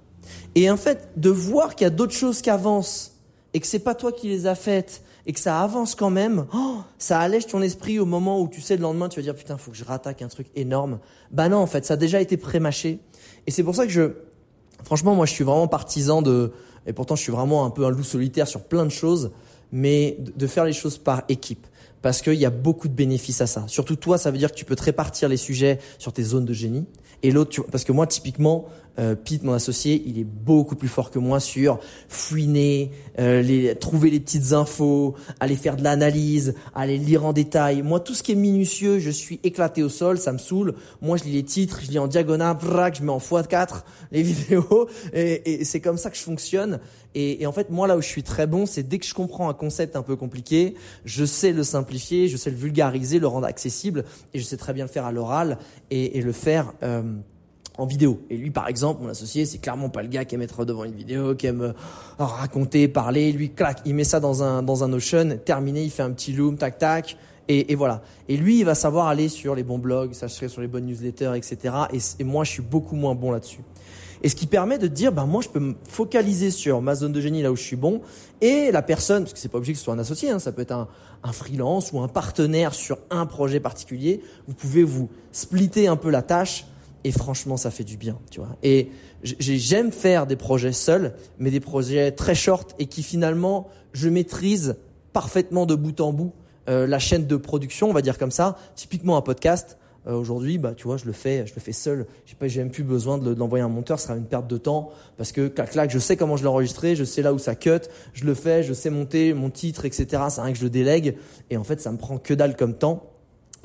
[0.55, 3.19] Et en fait, de voir qu'il y a d'autres choses qui avancent
[3.53, 6.45] et que c'est pas toi qui les as faites et que ça avance quand même,
[6.53, 9.35] oh, ça allège ton esprit au moment où tu sais le lendemain tu vas dire
[9.35, 10.99] putain faut que je rattaque un truc énorme.
[11.31, 12.99] Bah non en fait ça a déjà été prémâché
[13.47, 14.11] et c'est pour ça que je,
[14.83, 16.51] franchement, moi, je suis vraiment partisan de,
[16.85, 19.31] et pourtant, je suis vraiment un peu un loup solitaire sur plein de choses,
[19.71, 21.67] mais de faire les choses par équipe.
[22.01, 23.63] Parce qu'il y a beaucoup de bénéfices à ça.
[23.67, 26.45] Surtout toi, ça veut dire que tu peux te répartir les sujets sur tes zones
[26.45, 26.85] de génie.
[27.23, 28.65] Et l'autre, parce que moi, typiquement,
[28.99, 33.75] euh, Pete, mon associé, il est beaucoup plus fort que moi sur fouiner, euh, les,
[33.75, 37.81] trouver les petites infos, aller faire de l'analyse, aller lire en détail.
[37.81, 40.75] Moi, tout ce qui est minutieux, je suis éclaté au sol, ça me saoule.
[41.01, 44.23] Moi, je lis les titres, je lis en diagonale, vrac, je mets en x4 les
[44.23, 46.79] vidéos, et, et c'est comme ça que je fonctionne.
[47.15, 49.13] Et, et, en fait, moi, là où je suis très bon, c'est dès que je
[49.13, 50.75] comprends un concept un peu compliqué,
[51.05, 54.73] je sais le simplifier, je sais le vulgariser, le rendre accessible, et je sais très
[54.73, 55.57] bien le faire à l'oral
[55.91, 56.73] et, et le faire.
[56.83, 57.03] Euh,
[57.77, 58.21] en vidéo.
[58.29, 60.83] Et lui, par exemple, mon associé, c'est clairement pas le gars qui aime être devant
[60.83, 61.73] une vidéo, qui aime euh,
[62.17, 63.31] raconter, parler.
[63.31, 66.31] Lui, clac, il met ça dans un dans un Notion, terminé, il fait un petit
[66.31, 67.17] loom, tac tac,
[67.47, 68.01] et, et voilà.
[68.29, 71.33] Et lui, il va savoir aller sur les bons blogs, serait sur les bonnes newsletters,
[71.35, 71.75] etc.
[71.91, 73.61] Et, et moi, je suis beaucoup moins bon là-dessus.
[74.23, 77.11] Et ce qui permet de dire, ben moi, je peux me focaliser sur ma zone
[77.11, 78.01] de génie là où je suis bon,
[78.41, 80.51] et la personne, parce que c'est pas obligé que ce soit un associé, hein, ça
[80.51, 80.87] peut être un,
[81.23, 84.21] un freelance ou un partenaire sur un projet particulier.
[84.47, 86.65] Vous pouvez vous splitter un peu la tâche
[87.05, 88.57] et franchement, ça fait du bien, tu vois.
[88.63, 88.89] Et
[89.21, 94.77] j'aime faire des projets seuls, mais des projets très short et qui finalement, je maîtrise
[95.13, 96.33] parfaitement de bout en bout
[96.67, 98.57] euh, la chaîne de production, on va dire comme ça.
[98.75, 99.77] Typiquement un podcast.
[100.07, 102.07] Euh, aujourd'hui, bah, tu vois, je le fais, je le fais seul.
[102.25, 104.25] Je sais pas, j'ai même plus besoin de l'envoyer à un monteur, ce sera une
[104.25, 107.21] perte de temps parce que clac clac, je sais comment je l'ai enregistré, je sais
[107.21, 107.81] là où ça cut,
[108.13, 110.23] je le fais, je sais monter mon titre, etc.
[110.29, 111.17] C'est rien que je le délègue
[111.51, 113.11] et en fait, ça me prend que dalle comme temps.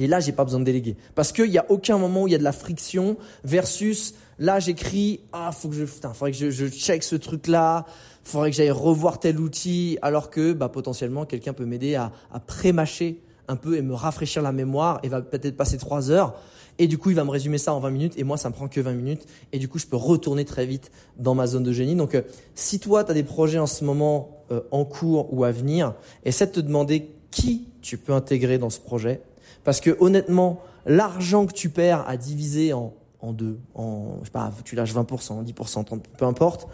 [0.01, 0.97] Et là, j'ai pas besoin de déléguer.
[1.15, 4.59] Parce qu'il n'y a aucun moment où il y a de la friction versus là,
[4.59, 7.85] j'écris, ah, faut que je, putain, faudrait que je, je check ce truc-là,
[8.25, 12.41] faudrait que j'aille revoir tel outil, alors que, bah, potentiellement, quelqu'un peut m'aider à, à
[12.41, 16.35] pré-mâcher un peu et me rafraîchir la mémoire et va peut-être passer trois heures.
[16.79, 18.55] Et du coup, il va me résumer ça en 20 minutes et moi, ça me
[18.55, 19.27] prend que 20 minutes.
[19.53, 21.95] Et du coup, je peux retourner très vite dans ma zone de génie.
[21.95, 22.23] Donc, euh,
[22.55, 25.95] si toi, tu as des projets en ce moment euh, en cours ou à venir,
[26.25, 29.21] essaie de te demander qui tu peux intégrer dans ce projet
[29.64, 34.31] parce que honnêtement, l'argent que tu perds à diviser en, en deux, en, je sais
[34.31, 36.68] pas, tu lâches 20%, 10%, 30%, peu importe,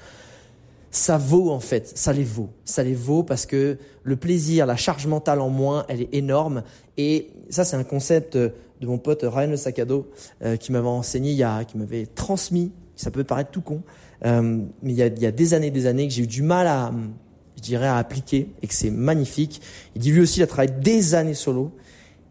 [0.91, 2.49] ça vaut en fait, ça les vaut.
[2.65, 6.63] Ça les vaut parce que le plaisir, la charge mentale en moins, elle est énorme.
[6.97, 8.53] Et ça, c'est un concept de
[8.87, 10.11] mon pote Ryan Le Sacado
[10.43, 12.73] euh, qui m'avait enseigné, qui m'avait transmis.
[12.95, 13.83] Ça peut paraître tout con,
[14.25, 16.27] euh, mais il y, a, il y a des années, des années que j'ai eu
[16.27, 16.91] du mal à,
[17.57, 19.61] je dirais, à appliquer et que c'est magnifique.
[19.95, 21.73] Il dit lui aussi, il a travaillé des années solo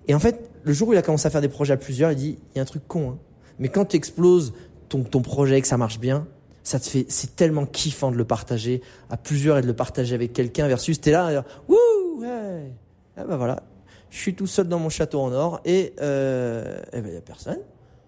[0.07, 2.11] et en fait, le jour où il a commencé à faire des projets à plusieurs,
[2.11, 3.17] il dit, il y a un truc con, hein.
[3.59, 4.53] mais quand tu exploses
[4.89, 6.27] ton, ton projet et que ça marche bien,
[6.63, 10.15] ça te fait, c'est tellement kiffant de le partager à plusieurs et de le partager
[10.15, 11.37] avec quelqu'un versus t'es là, et,
[11.67, 12.71] wouh, ouais,
[13.17, 13.63] ah ben voilà,
[14.09, 17.21] je suis tout seul dans mon château en or et euh, eh ben y a
[17.21, 17.59] personne.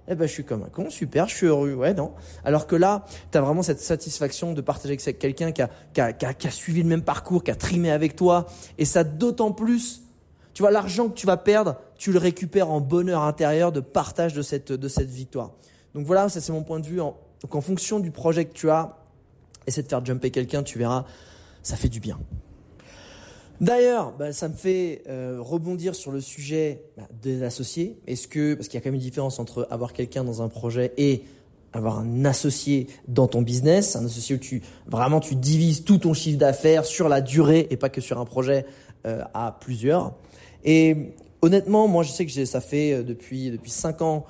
[0.09, 2.13] Eh ben je suis comme un con, super, je suis heureux, ouais non.
[2.45, 5.99] Alors que là, tu as vraiment cette satisfaction de partager avec quelqu'un qui a, qui,
[5.99, 8.45] a, qui, a, qui a suivi le même parcours, qui a trimé avec toi,
[8.77, 10.01] et ça d'autant plus
[10.57, 14.33] tu vois, l'argent que tu vas perdre, tu le récupères en bonheur intérieur de partage
[14.33, 15.51] de cette, de cette victoire.
[15.93, 16.97] Donc voilà, ça c'est mon point de vue.
[16.97, 18.97] Donc en fonction du projet que tu as,
[19.65, 21.05] essaie de faire jumper quelqu'un, tu verras,
[21.63, 22.19] ça fait du bien.
[23.59, 27.97] D'ailleurs, bah, ça me fait euh, rebondir sur le sujet bah, des associés.
[28.05, 30.47] Est-ce que, parce qu'il y a quand même une différence entre avoir quelqu'un dans un
[30.47, 31.23] projet et
[31.73, 36.13] avoir un associé dans ton business, un associé où tu vraiment tu divises tout ton
[36.13, 38.65] chiffre d'affaires sur la durée et pas que sur un projet
[39.05, 40.13] euh, à plusieurs.
[40.63, 44.25] Et honnêtement, moi, je sais que ça fait euh, depuis depuis cinq ans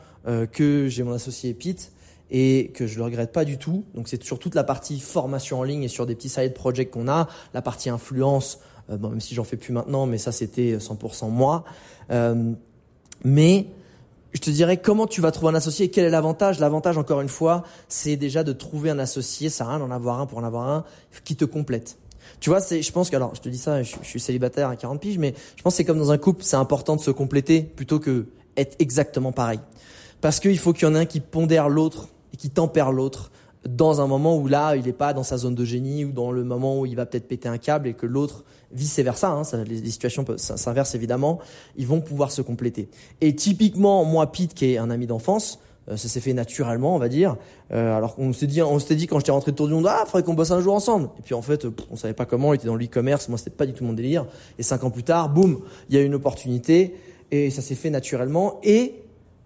[0.51, 1.93] que j'ai mon associé Pete
[2.31, 3.85] et que je le regrette pas du tout.
[3.95, 6.91] Donc c'est sur toute la partie formation en ligne et sur des petits side projects
[6.91, 10.79] qu'on a, la partie influence, bon, même si j'en fais plus maintenant, mais ça c'était
[10.79, 11.63] 100% moi.
[13.23, 13.67] mais
[14.37, 16.59] je te dirais comment tu vas trouver un associé quel est l'avantage?
[16.59, 20.25] L'avantage, encore une fois, c'est déjà de trouver un associé, ça rien d'en avoir un
[20.25, 20.83] pour en avoir un,
[21.23, 21.97] qui te complète.
[22.39, 24.75] Tu vois, c'est, je pense que, alors, je te dis ça, je, suis célibataire à
[24.75, 27.11] 40 piges, mais je pense que c'est comme dans un couple, c'est important de se
[27.11, 29.59] compléter plutôt que être exactement pareil.
[30.21, 33.31] Parce qu'il faut qu'il y en ait un qui pondère l'autre et qui tempère l'autre
[33.67, 36.31] dans un moment où là, il n'est pas dans sa zone de génie ou dans
[36.31, 39.43] le moment où il va peut-être péter un câble et que l'autre, vice versa, hein,
[39.43, 41.39] ça, les, situations s'inversent évidemment,
[41.75, 42.89] ils vont pouvoir se compléter.
[43.21, 45.59] Et typiquement, moi, Pete, qui est un ami d'enfance,
[45.95, 47.37] ça s'est fait naturellement, on va dire.
[47.71, 49.87] Euh, alors qu'on s'est dit, on s'était dit quand j'étais rentré de Tour du Monde,
[49.87, 51.09] ah, faudrait qu'on bosse un jour ensemble.
[51.19, 52.53] Et puis en fait, on savait pas comment.
[52.53, 54.25] Il était dans l'e-commerce, moi c'était pas du tout mon délire.
[54.59, 56.95] Et cinq ans plus tard, boum, il y a une opportunité
[57.31, 58.59] et ça s'est fait naturellement.
[58.63, 58.95] Et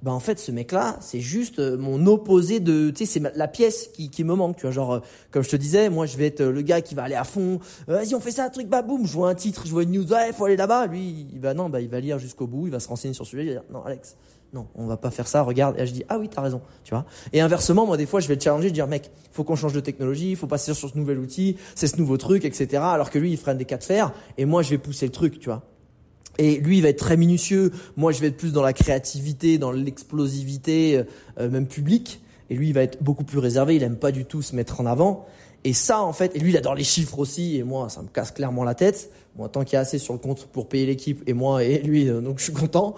[0.01, 3.37] bah en fait ce mec là c'est juste euh, mon opposé de tu sais c'est
[3.37, 4.99] la pièce qui, qui me manque tu vois genre euh,
[5.29, 7.23] comme je te disais moi je vais être euh, le gars qui va aller à
[7.23, 9.91] fond vas-y on fait ça truc bah boum je vois un titre je vois une
[9.91, 12.65] news ouais faut aller là-bas lui il va non bah il va lire jusqu'au bout
[12.65, 14.15] il va se renseigner sur ce sujet non Alex
[14.53, 16.93] non on va pas faire ça regarde et je dis ah oui t'as raison tu
[16.93, 19.55] vois et inversement moi des fois je vais le challenger je dire mec faut qu'on
[19.55, 23.09] change de technologie faut passer sur ce nouvel outil c'est ce nouveau truc etc alors
[23.09, 25.39] que lui il freine des cas de fer et moi je vais pousser le truc
[25.39, 25.63] tu vois
[26.37, 27.71] et lui, il va être très minutieux.
[27.97, 31.03] Moi, je vais être plus dans la créativité, dans l'explosivité,
[31.39, 32.21] euh, même publique.
[32.49, 33.75] Et lui, il va être beaucoup plus réservé.
[33.75, 35.25] Il aime pas du tout se mettre en avant.
[35.63, 37.57] Et ça, en fait, et lui, il adore les chiffres aussi.
[37.57, 39.11] Et moi, ça me casse clairement la tête.
[39.35, 41.79] Moi, tant qu'il y a assez sur le compte pour payer l'équipe, et moi et
[41.79, 42.95] lui, euh, donc je suis content.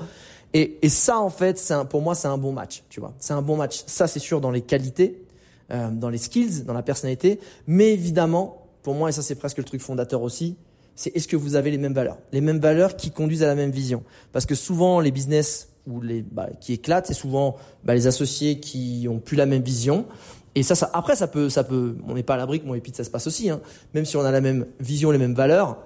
[0.54, 2.84] Et, et ça, en fait, c'est pour moi, c'est un bon match.
[2.90, 3.84] Tu vois, c'est un bon match.
[3.88, 5.24] Ça, c'est sûr dans les qualités,
[5.72, 7.40] euh, dans les skills, dans la personnalité.
[7.66, 10.56] Mais évidemment, pour moi, et ça, c'est presque le truc fondateur aussi
[10.96, 12.18] c'est est-ce que vous avez les mêmes valeurs?
[12.32, 14.04] Les mêmes valeurs qui conduisent à la même vision.
[14.32, 18.60] Parce que souvent, les business ou les, bah, qui éclatent, c'est souvent bah, les associés
[18.60, 20.06] qui ont plus la même vision.
[20.56, 22.76] Et ça, ça après, ça peut, ça peut, on n'est pas à l'abri que mon
[22.76, 23.50] épite, ça se passe aussi.
[23.50, 23.60] Hein.
[23.94, 25.78] Même si on a la même vision, les mêmes valeurs,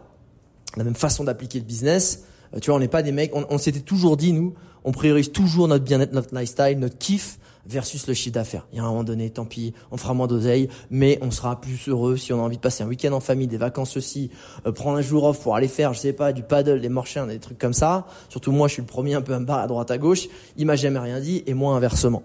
[0.76, 2.26] la même façon d'appliquer le business,
[2.62, 5.32] tu vois, on n'est pas des mecs, on, on s'était toujours dit, nous, on priorise
[5.32, 8.66] toujours notre bien-être, notre lifestyle, notre kiff, versus le chiffre d'affaires.
[8.72, 11.60] Il y a un moment donné, tant pis, on fera moins d'oseille, mais on sera
[11.60, 14.32] plus heureux si on a envie de passer un week-end en famille, des vacances aussi,
[14.66, 17.28] euh, prendre un jour off pour aller faire, je sais pas, du paddle, des morchins,
[17.28, 18.08] des trucs comme ça.
[18.30, 20.28] Surtout moi, je suis le premier un peu à me à droite à gauche.
[20.56, 22.24] Il m'a jamais rien dit, et moi inversement.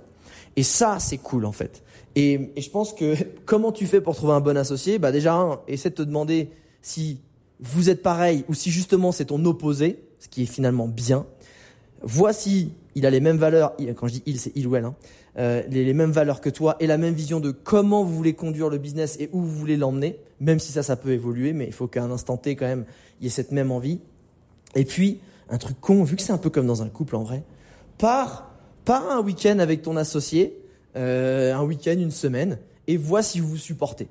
[0.55, 1.83] Et ça, c'est cool en fait.
[2.15, 4.99] Et, et, je pense que comment tu fais pour trouver un bon associé?
[4.99, 6.51] Bah déjà, un, essaie de te demander
[6.83, 7.21] si
[7.59, 11.27] vous êtes pareil ou si justement c'est ton opposé, ce qui est finalement bien.
[12.03, 14.95] Voici il a les mêmes valeurs, quand je dis il, c'est il ou elle, hein,
[15.39, 18.69] euh, les, mêmes valeurs que toi et la même vision de comment vous voulez conduire
[18.69, 21.73] le business et où vous voulez l'emmener, même si ça, ça peut évoluer, mais il
[21.73, 22.85] faut qu'à un instant T, quand même,
[23.21, 24.01] il y ait cette même envie.
[24.75, 27.23] Et puis, un truc con, vu que c'est un peu comme dans un couple en
[27.23, 27.43] vrai,
[27.99, 28.51] pars,
[28.85, 30.59] pars un week-end avec ton associé,
[30.97, 34.09] euh, un week-end, une semaine, et vois si vous vous supportez.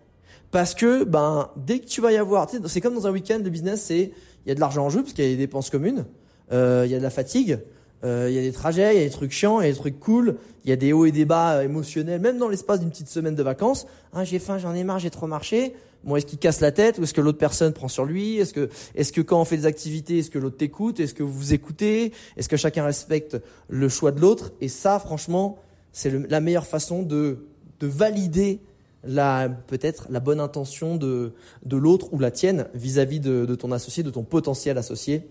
[0.49, 3.49] Parce que, ben, dès que tu vas y avoir, c'est comme dans un week-end de
[3.49, 4.11] business, c'est,
[4.45, 6.05] il y a de l'argent en jeu, parce qu'il y a des dépenses communes,
[6.51, 7.59] euh, il y a de la fatigue,
[8.03, 9.71] euh, il y a des trajets, il y a des trucs chiants, il y a
[9.71, 12.49] des trucs cool, il y a des hauts et des bas euh, émotionnels, même dans
[12.49, 13.85] l'espace d'une petite semaine de vacances.
[14.13, 15.73] Hein, j'ai faim, j'en ai marre, j'ai trop marché.
[16.03, 18.37] Bon, est-ce qu'il casse la tête ou est-ce que l'autre personne prend sur lui?
[18.37, 20.99] Est-ce que, est-ce que quand on fait des activités, est-ce que l'autre t'écoute?
[20.99, 22.11] Est-ce que vous vous écoutez?
[22.37, 23.37] Est-ce que chacun respecte
[23.69, 24.51] le choix de l'autre?
[24.61, 25.59] Et ça, franchement,
[25.91, 27.45] c'est la meilleure façon de,
[27.79, 28.61] de valider
[29.03, 31.33] la peut-être la bonne intention de,
[31.65, 35.27] de l'autre ou la tienne vis-à-vis de, de, ton associé, de ton potentiel associé.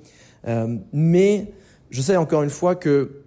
[0.49, 1.53] Euh, mais
[1.91, 3.23] je sais encore une fois que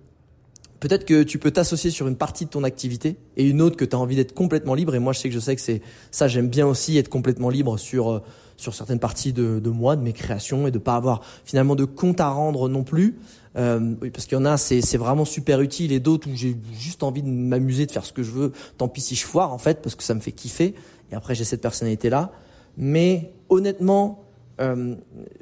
[0.84, 3.86] peut-être que tu peux t'associer sur une partie de ton activité et une autre que
[3.86, 4.94] tu as envie d'être complètement libre.
[4.96, 7.50] Et moi, je sais que je sais que c'est ça, j'aime bien aussi être complètement
[7.50, 8.20] libre sur euh,
[8.58, 11.86] sur certaines parties de, de moi, de mes créations et de pas avoir finalement de
[11.86, 13.16] compte à rendre non plus.
[13.56, 16.36] Euh, oui, parce qu'il y en a, c'est c'est vraiment super utile et d'autres où
[16.36, 18.52] j'ai juste envie de m'amuser, de faire ce que je veux.
[18.78, 20.76] Tant pis si je foire en fait, parce que ça me fait kiffer.
[21.14, 22.34] Et après, j'ai cette personnalité là.
[22.76, 24.23] Mais honnêtement,
[24.62, 24.96] euh,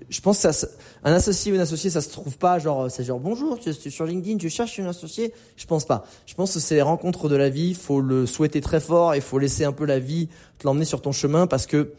[0.10, 0.67] je pense que ça,
[1.04, 3.89] un associé ou une associée, ça se trouve pas genre, c'est genre bonjour, tu es
[3.89, 5.34] sur LinkedIn, tu cherches une associée?
[5.58, 6.06] Je pense pas.
[6.26, 7.74] Je pense que c'est les rencontres de la vie.
[7.74, 11.02] Faut le souhaiter très fort et faut laisser un peu la vie te l'emmener sur
[11.02, 11.93] ton chemin parce que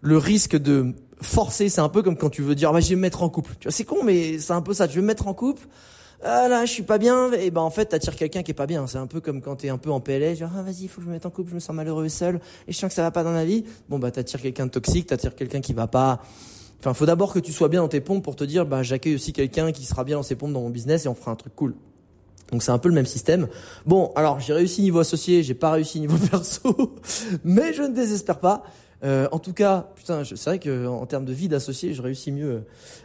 [0.00, 2.96] le risque de forcer, c'est un peu comme quand tu veux dire, bah, je vais
[2.96, 3.54] me mettre en couple.
[3.58, 4.88] Tu vois, c'est con, mais c'est un peu ça.
[4.88, 5.66] Tu veux me mettre en couple
[6.22, 8.66] ah là, je suis pas bien, et ben en fait, t'attires quelqu'un qui est pas
[8.66, 8.86] bien.
[8.86, 11.04] C'est un peu comme quand t'es un peu en PLS, genre ah vas-y, faut que
[11.04, 12.94] je me mette en couple, je me sens malheureux et seul, et je sens que
[12.94, 13.64] ça va pas dans la vie.
[13.88, 16.22] Bon bah t'attires quelqu'un de toxique, t'attires quelqu'un qui va pas.
[16.80, 19.14] Enfin, faut d'abord que tu sois bien dans tes pompes pour te dire, bah j'accueille
[19.14, 21.36] aussi quelqu'un qui sera bien dans ses pompes dans mon business et on fera un
[21.36, 21.74] truc cool.
[22.52, 23.48] Donc c'est un peu le même système.
[23.86, 26.94] Bon, alors j'ai réussi niveau associé, j'ai pas réussi niveau perso,
[27.44, 28.64] mais je ne désespère pas.
[29.04, 32.32] Euh, en tout cas, putain, c'est vrai que en termes de vie d'associé, je réussis
[32.32, 32.64] mieux.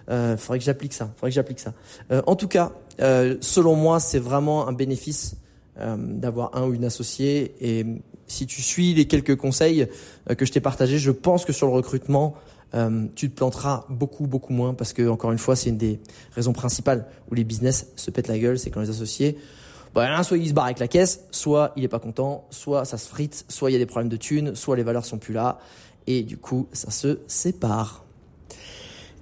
[0.09, 1.11] Euh, faudrait que j'applique ça.
[1.15, 1.73] Faudrait que j'applique ça.
[2.11, 5.35] Euh, en tout cas, euh, selon moi, c'est vraiment un bénéfice
[5.97, 7.55] d'avoir un ou une associée.
[7.59, 7.83] Et
[8.27, 9.87] si tu suis les quelques conseils
[10.37, 12.35] que je t'ai partagés, je pense que sur le recrutement,
[13.15, 15.99] tu te planteras beaucoup beaucoup moins parce que encore une fois, c'est une des
[16.35, 19.37] raisons principales où les business se pètent la gueule, c'est quand les associés
[19.93, 22.97] bah, soit il se barre avec la caisse, soit il est pas content, soit ça
[22.97, 25.33] se frite, soit il y a des problèmes de thunes, soit les valeurs sont plus
[25.33, 25.59] là,
[26.07, 28.05] et du coup, ça se sépare.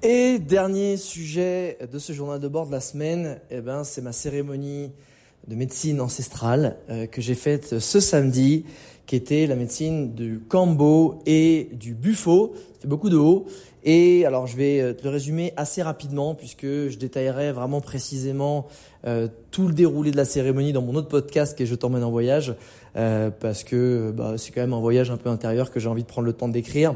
[0.02, 4.14] Et dernier sujet de ce journal de bord de la semaine, eh ben, c'est ma
[4.14, 4.92] cérémonie
[5.48, 8.66] de médecine ancestrale euh, que j'ai faite ce samedi,
[9.08, 12.54] qui était la médecine du cambo et du buffo.
[12.76, 13.48] Ça fait beaucoup de haut.
[13.84, 18.68] Et alors je vais euh, te le résumer assez rapidement puisque je détaillerai vraiment précisément
[19.08, 22.04] euh, tout le déroulé de la cérémonie dans mon autre podcast qui est Je t'emmène
[22.04, 22.56] en voyage
[22.98, 26.04] euh, parce que bah, c'est quand même un voyage un peu intérieur que j'ai envie
[26.04, 26.96] de prendre le temps d'écrire.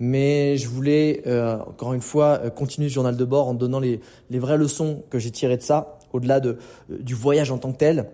[0.00, 1.22] Mais je voulais
[1.68, 5.20] encore une fois continuer ce journal de bord en donnant les, les vraies leçons que
[5.20, 8.06] j'ai tirées de ça au-delà de, du voyage en tant que tel.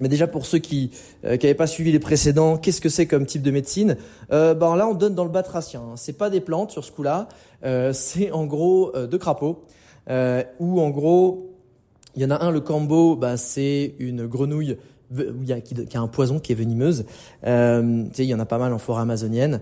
[0.00, 0.90] Mais déjà pour ceux qui
[1.22, 3.96] n'avaient euh, pas suivi les précédents, qu'est-ce que c'est comme type de médecine
[4.32, 5.80] euh, Ben là, on donne dans le batracien.
[5.80, 5.94] Hein.
[5.96, 7.28] C'est pas des plantes sur ce coup-là.
[7.64, 9.62] Euh, c'est en gros euh, deux crapauds.
[10.58, 11.52] Où en gros,
[12.16, 14.76] il y en a un, le cambo, bah, c'est une grenouille
[15.64, 17.04] qui, a un poison qui est venimeuse.
[17.46, 19.60] Euh, il y en a pas mal en forêt amazonienne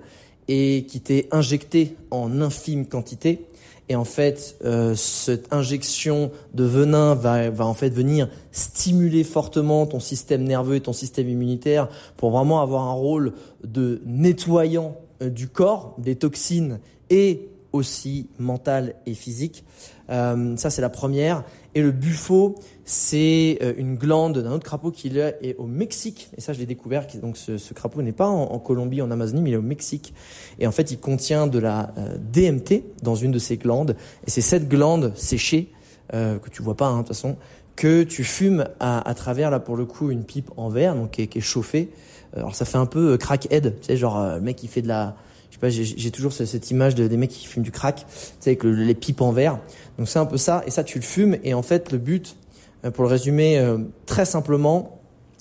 [0.49, 3.47] et qui t'est injecté en infime quantité
[3.90, 9.85] et en fait, euh, cette injection de venin va, va en fait venir stimuler fortement
[9.85, 13.33] ton système nerveux et ton système immunitaire pour vraiment avoir un rôle
[13.64, 16.79] de nettoyant euh, du corps, des toxines
[17.11, 19.64] et aussi mental et physique.
[20.11, 21.44] Euh, ça, c'est la première.
[21.75, 26.31] Et le buffo, c'est euh, une glande d'un autre crapaud qui est au Mexique.
[26.37, 27.07] Et ça, je l'ai découvert.
[27.23, 30.12] Donc, ce, ce crapaud n'est pas en, Colombie, en Amazonie, mais il est au Mexique.
[30.59, 33.96] Et en fait, il contient de la euh, DMT dans une de ces glandes.
[34.27, 35.70] Et c'est cette glande séchée,
[36.14, 37.37] euh, que tu vois pas, hein, de toute façon,
[37.77, 41.12] que tu fumes à, à, travers, là, pour le coup, une pipe en verre, donc
[41.12, 41.90] qui est, qui est chauffée.
[42.37, 43.77] Alors, ça fait un peu crackhead.
[43.81, 45.14] Tu sais, genre, le mec, qui fait de la
[45.68, 48.94] j'ai toujours cette image de, des mecs qui fument du crack, tu sais, avec les
[48.94, 49.59] pipes en verre.
[49.99, 52.37] Donc c'est un peu ça, et ça tu le fumes, et en fait le but,
[52.85, 55.01] euh, pour le résumer euh, très simplement,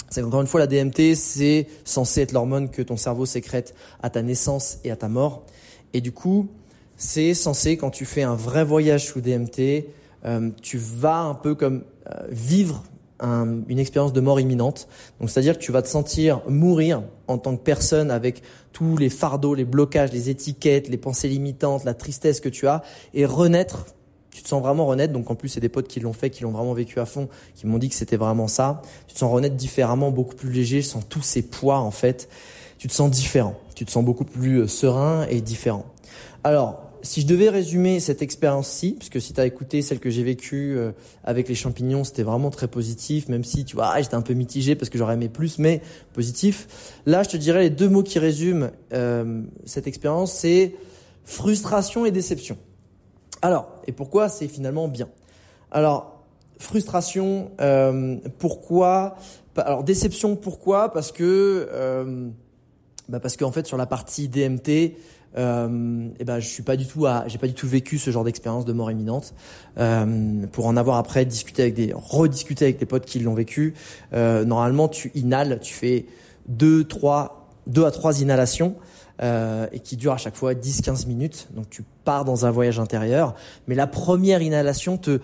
[0.10, 4.10] c'est qu'encore une fois la DMT, c'est censé être l'hormone que ton cerveau sécrète à
[4.10, 5.46] ta naissance et à ta mort,
[5.94, 6.50] et du coup,
[6.98, 9.86] c'est censé quand tu fais un vrai voyage sous DMT,
[10.26, 11.84] euh, tu vas un peu comme
[12.30, 12.84] vivre
[13.22, 14.88] une expérience de mort imminente.
[15.20, 19.10] Donc c'est-à-dire que tu vas te sentir mourir en tant que personne avec tous les
[19.10, 23.88] fardeaux, les blocages, les étiquettes, les pensées limitantes, la tristesse que tu as et renaître.
[24.32, 25.12] Tu te sens vraiment renaître.
[25.12, 27.28] Donc en plus c'est des potes qui l'ont fait, qui l'ont vraiment vécu à fond,
[27.56, 28.82] qui m'ont dit que c'était vraiment ça.
[29.08, 32.30] Tu te sens renaître différemment, beaucoup plus léger, sans tous ces poids en fait.
[32.78, 33.56] Tu te sens différent.
[33.76, 35.86] Tu te sens beaucoup plus euh, serein et différent.
[36.44, 40.24] Alors si je devais résumer cette expérience-ci, puisque si tu as écouté celle que j'ai
[40.24, 40.92] vécue euh,
[41.24, 44.76] avec les champignons, c'était vraiment très positif, même si tu vois, j'étais un peu mitigé
[44.76, 45.82] parce que j'aurais aimé plus, mais
[46.14, 47.02] positif.
[47.06, 50.76] Là, je te dirais les deux mots qui résument euh, cette expérience, c'est
[51.24, 52.58] frustration et déception.
[53.42, 55.08] Alors, et pourquoi c'est finalement bien?
[55.72, 56.26] Alors,
[56.58, 59.16] frustration, euh, pourquoi
[59.56, 60.92] Alors, déception, pourquoi?
[60.92, 62.30] Parce que, euh,
[63.08, 64.96] bah parce qu'en fait, sur la partie DMT,
[65.38, 68.12] euh, et ben je suis pas du tout à, j'ai pas du tout vécu ce
[68.12, 69.34] genre d'expérience de mort imminente.
[69.78, 73.74] Euh, pour en avoir après discuté avec des, rediscuter avec des potes qui l'ont vécu.
[74.14, 76.06] Euh, normalement, tu inhales, tu fais
[76.48, 78.76] deux, trois, deux à trois inhalations.
[79.22, 81.50] Euh, et qui durent à chaque fois 10-15 minutes.
[81.54, 83.36] Donc tu pars dans un voyage intérieur,
[83.68, 85.20] mais la première inhalation te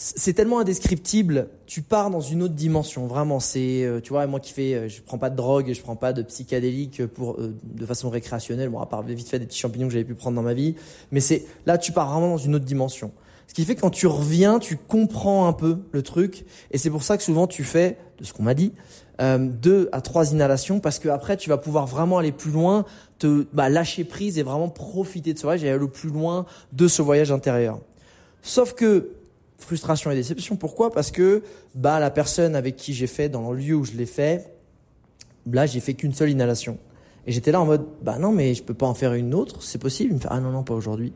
[0.00, 1.48] c'est tellement indescriptible.
[1.66, 3.08] Tu pars dans une autre dimension.
[3.08, 5.82] Vraiment, c'est, euh, tu vois, moi qui fais, euh, je prends pas de drogue, je
[5.82, 8.68] prends pas de psychédélique pour euh, de façon récréationnelle.
[8.68, 10.76] Bon, à part vite fait des petits champignons que j'avais pu prendre dans ma vie.
[11.10, 13.10] Mais c'est là, tu pars vraiment dans une autre dimension.
[13.48, 16.44] Ce qui fait que quand tu reviens, tu comprends un peu le truc.
[16.70, 18.74] Et c'est pour ça que souvent tu fais, de ce qu'on m'a dit,
[19.18, 22.84] deux à trois inhalations parce que après tu vas pouvoir vraiment aller plus loin,
[23.18, 26.46] te bah, lâcher prise et vraiment profiter de ce voyage et aller le plus loin
[26.72, 27.80] de ce voyage intérieur.
[28.42, 29.08] Sauf que
[29.58, 30.56] frustration et déception.
[30.56, 30.90] Pourquoi?
[30.90, 31.42] Parce que
[31.74, 34.54] bah la personne avec qui j'ai fait dans le lieu où je l'ai fait,
[35.50, 36.78] là j'ai fait qu'une seule inhalation.
[37.26, 39.62] Et j'étais là en mode bah non mais je peux pas en faire une autre,
[39.62, 40.12] c'est possible.
[40.12, 41.12] Il me fait ah non non pas aujourd'hui.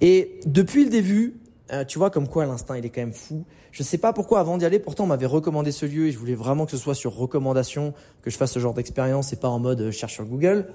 [0.00, 1.36] Et depuis le début,
[1.72, 3.44] euh, tu vois comme quoi l'instinct il est quand même fou.
[3.72, 6.18] Je sais pas pourquoi avant d'y aller, pourtant on m'avait recommandé ce lieu et je
[6.18, 9.48] voulais vraiment que ce soit sur recommandation que je fasse ce genre d'expérience et pas
[9.48, 10.68] en mode euh, cherche sur Google.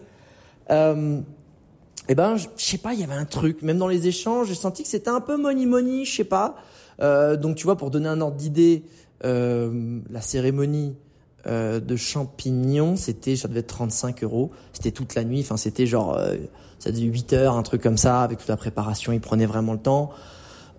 [0.70, 1.20] Euh,
[2.08, 3.62] et ben je sais pas, il y avait un truc.
[3.64, 6.56] Même dans les échanges, j'ai senti que c'était un peu money money, je sais pas.
[7.02, 8.84] Euh, donc tu vois, pour donner un ordre d'idée,
[9.24, 10.96] euh, la cérémonie
[11.48, 14.52] euh, de champignons, c'était, ça devait être 35 euros.
[14.74, 15.42] C'était toute la nuit.
[15.42, 16.36] Enfin, c'était genre, euh,
[16.78, 19.12] ça devait 8 heures, un truc comme ça, avec toute la préparation.
[19.12, 20.12] Ils prenaient vraiment le temps.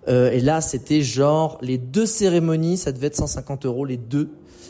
[0.07, 4.29] Euh, et là, c'était genre les deux cérémonies, ça devait être 150 euros les deux.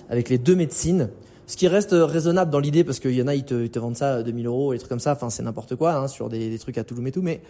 [0.09, 1.09] avec les deux médecines.
[1.45, 3.77] Ce qui reste raisonnable dans l'idée, parce qu'il y en a, ils te, ils te
[3.77, 6.29] vendent ça à 2000 euros, et trucs comme ça, enfin c'est n'importe quoi, hein, sur
[6.29, 7.41] des, des, trucs à Toulouse et tout, mais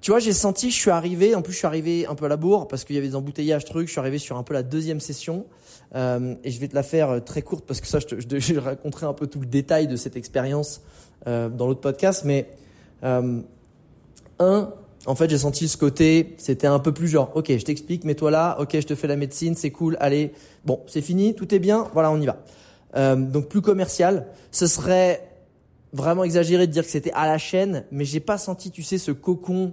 [0.00, 2.28] tu vois, j'ai senti, je suis arrivé, en plus je suis arrivé un peu à
[2.28, 4.54] la bourre, parce qu'il y avait des embouteillages, trucs, je suis arrivé sur un peu
[4.54, 5.46] la deuxième session,
[5.94, 8.20] euh, et je vais te la faire euh, très courte, parce que ça, je, te,
[8.20, 10.80] je, je raconterai un peu tout le détail de cette expérience
[11.26, 12.50] euh, dans l'autre podcast, mais
[13.04, 13.40] euh,
[14.38, 14.72] un,
[15.06, 18.30] en fait, j'ai senti ce côté, c'était un peu plus genre, ok, je t'explique, mets-toi
[18.30, 20.32] là, ok, je te fais la médecine, c'est cool, allez,
[20.64, 22.42] bon, c'est fini, tout est bien, voilà, on y va.
[22.96, 25.26] Euh, donc plus commercial, ce serait
[25.92, 28.98] vraiment exagéré de dire que c'était à la chaîne, mais j'ai pas senti, tu sais,
[28.98, 29.72] ce cocon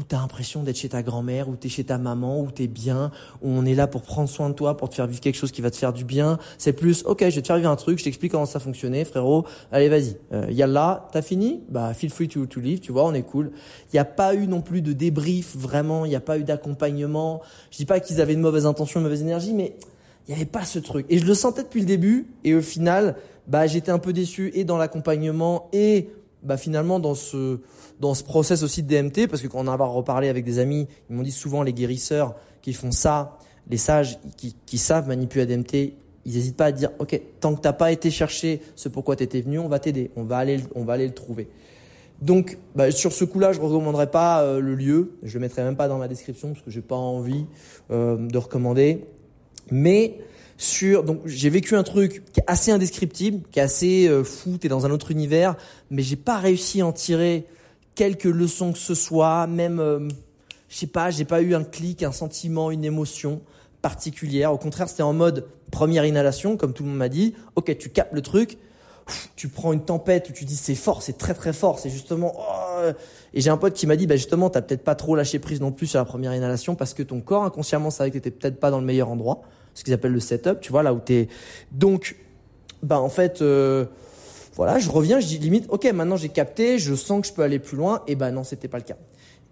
[0.00, 2.50] où tu as l'impression d'être chez ta grand-mère, où tu es chez ta maman, où
[2.50, 3.10] tu es bien,
[3.42, 5.52] où on est là pour prendre soin de toi, pour te faire vivre quelque chose
[5.52, 6.38] qui va te faire du bien.
[6.58, 9.04] C'est plus, ok, je vais te faire vivre un truc, je t'explique comment ça fonctionnait,
[9.04, 9.44] frérot.
[9.70, 10.16] Allez, vas-y.
[10.32, 11.60] Euh, yalla, t'as fini?
[11.68, 13.52] Bah, feel free to, to leave, tu vois, on est cool.
[13.92, 16.44] Il n'y a pas eu non plus de débrief, vraiment, il n'y a pas eu
[16.44, 17.42] d'accompagnement.
[17.70, 19.76] Je dis pas qu'ils avaient une mauvaise intention, une mauvaise énergie, mais
[20.26, 21.06] il n'y avait pas ce truc.
[21.10, 24.50] Et je le sentais depuis le début, et au final, bah, j'étais un peu déçu
[24.54, 26.08] et dans l'accompagnement et
[26.42, 27.58] bah, finalement dans ce
[28.00, 30.58] dans ce process aussi de DMT, parce que quand on en a reparlé avec des
[30.58, 35.06] amis, ils m'ont dit souvent les guérisseurs qui font ça, les sages qui, qui savent
[35.06, 38.88] manipuler DMT, ils n'hésitent pas à dire, ok, tant que t'as pas été chercher ce
[38.88, 41.48] pourquoi tu étais venu, on va t'aider, on va aller, on va aller le trouver.
[42.20, 45.76] Donc, bah, sur ce coup-là, je recommanderais pas euh, le lieu, je le mettrai même
[45.76, 47.46] pas dans ma description parce que j'ai pas envie
[47.90, 49.04] euh, de recommander.
[49.70, 50.18] Mais
[50.60, 54.58] sur, donc j'ai vécu un truc qui est assez indescriptible, qui est assez euh, fou,
[54.58, 55.56] t'es dans un autre univers,
[55.90, 57.46] mais j'ai pas réussi à en tirer
[57.94, 60.06] quelques leçons que ce soit, même, euh,
[60.68, 63.40] je sais pas, j'ai pas eu un clic, un sentiment, une émotion
[63.80, 64.52] particulière.
[64.52, 67.34] Au contraire, c'était en mode première inhalation, comme tout le monde m'a dit.
[67.56, 68.58] Ok, tu captes le truc,
[69.36, 72.34] tu prends une tempête où tu dis c'est fort, c'est très très fort, c'est justement.
[72.36, 72.90] Oh.
[73.32, 75.62] Et j'ai un pote qui m'a dit bah justement t'as peut-être pas trop lâché prise
[75.62, 78.60] non plus sur la première inhalation parce que ton corps inconsciemment savait que t'étais peut-être
[78.60, 79.40] pas dans le meilleur endroit,
[79.74, 81.28] ce qu'ils appellent le setup, tu vois là où t'es.
[81.72, 82.16] Donc
[82.82, 83.42] bah en fait.
[83.42, 83.86] Euh,
[84.56, 87.42] voilà, je reviens, je dis limite, ok, maintenant j'ai capté, je sens que je peux
[87.42, 88.96] aller plus loin, et ben non, c'était pas le cas.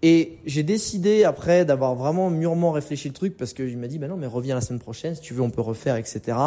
[0.01, 4.07] Et j'ai décidé après d'avoir vraiment mûrement réfléchi le truc parce qu'il m'a dit, ben
[4.07, 6.37] non, mais reviens la semaine prochaine, si tu veux, on peut refaire, etc.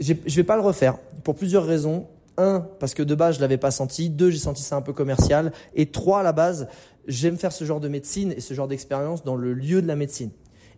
[0.00, 2.06] Je vais pas le refaire pour plusieurs raisons.
[2.36, 4.10] Un, parce que de base je l'avais pas senti.
[4.10, 5.52] Deux, j'ai senti ça un peu commercial.
[5.74, 6.68] Et trois, à la base,
[7.08, 9.96] j'aime faire ce genre de médecine et ce genre d'expérience dans le lieu de la
[9.96, 10.30] médecine.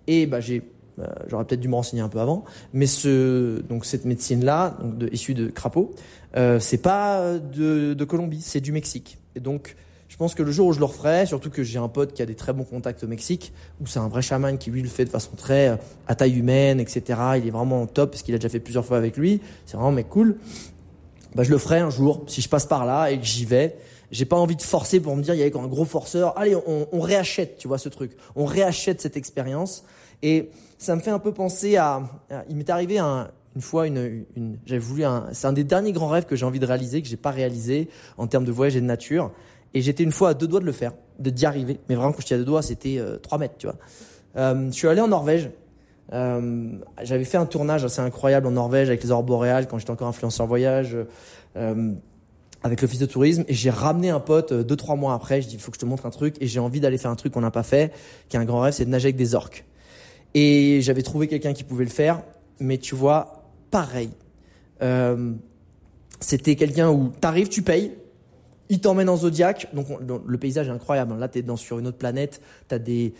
[0.06, 0.62] Et bah j'ai
[1.28, 4.78] j'aurais peut-être dû me renseigner un peu avant, mais ce, donc cette médecine-là,
[5.12, 5.94] issue de crapaud,
[6.36, 9.18] euh, c'est pas de, Colombie, c'est du Mexique.
[9.34, 9.76] Et donc,
[10.08, 12.22] je pense que le jour où je le referai, surtout que j'ai un pote qui
[12.22, 14.88] a des très bons contacts au Mexique, où c'est un vrai chaman qui lui le
[14.88, 15.76] fait de façon très euh,
[16.08, 17.20] à taille humaine, etc.
[17.36, 19.40] Il est vraiment top parce qu'il a déjà fait plusieurs fois avec lui.
[19.66, 20.36] C'est vraiment mec cool.
[21.34, 23.76] Bah, je le ferai un jour si je passe par là et que j'y vais.
[24.10, 26.36] J'ai pas envie de forcer pour me dire il y a un gros forceur.
[26.36, 28.10] Allez, on réachète, tu vois ce truc.
[28.34, 29.84] On réachète cette expérience.
[30.22, 32.02] Et ça me fait un peu penser à,
[32.48, 35.92] il m'est arrivé un, une fois une, une j'avais voulu un, c'est un des derniers
[35.92, 38.76] grands rêves que j'ai envie de réaliser, que j'ai pas réalisé en termes de voyage
[38.76, 39.32] et de nature.
[39.74, 41.78] Et j'étais une fois à deux doigts de le faire, de d'y arriver.
[41.88, 43.76] Mais vraiment, quand je à deux doigts, c'était euh, trois mètres, tu vois.
[44.36, 45.50] Euh, je suis allé en Norvège.
[46.12, 49.92] Euh, j'avais fait un tournage assez incroyable en Norvège avec les aurores boréales quand j'étais
[49.92, 50.96] encore influenceur voyage.
[51.56, 51.94] Euh,
[52.62, 55.48] avec l'office de tourisme et j'ai ramené un pote euh, deux trois mois après je
[55.48, 57.16] dis il faut que je te montre un truc et j'ai envie d'aller faire un
[57.16, 57.92] truc qu'on n'a pas fait
[58.28, 59.64] qui est un grand rêve c'est de nager avec des orques
[60.34, 62.22] et j'avais trouvé quelqu'un qui pouvait le faire,
[62.58, 64.10] mais tu vois, pareil.
[64.82, 65.32] Euh,
[66.20, 67.92] c'était quelqu'un où t'arrives, tu payes,
[68.70, 69.88] il t'emmène en Zodiac, donc
[70.24, 71.18] le paysage est incroyable.
[71.18, 73.14] Là, t'es dans sur une autre planète, t'as des,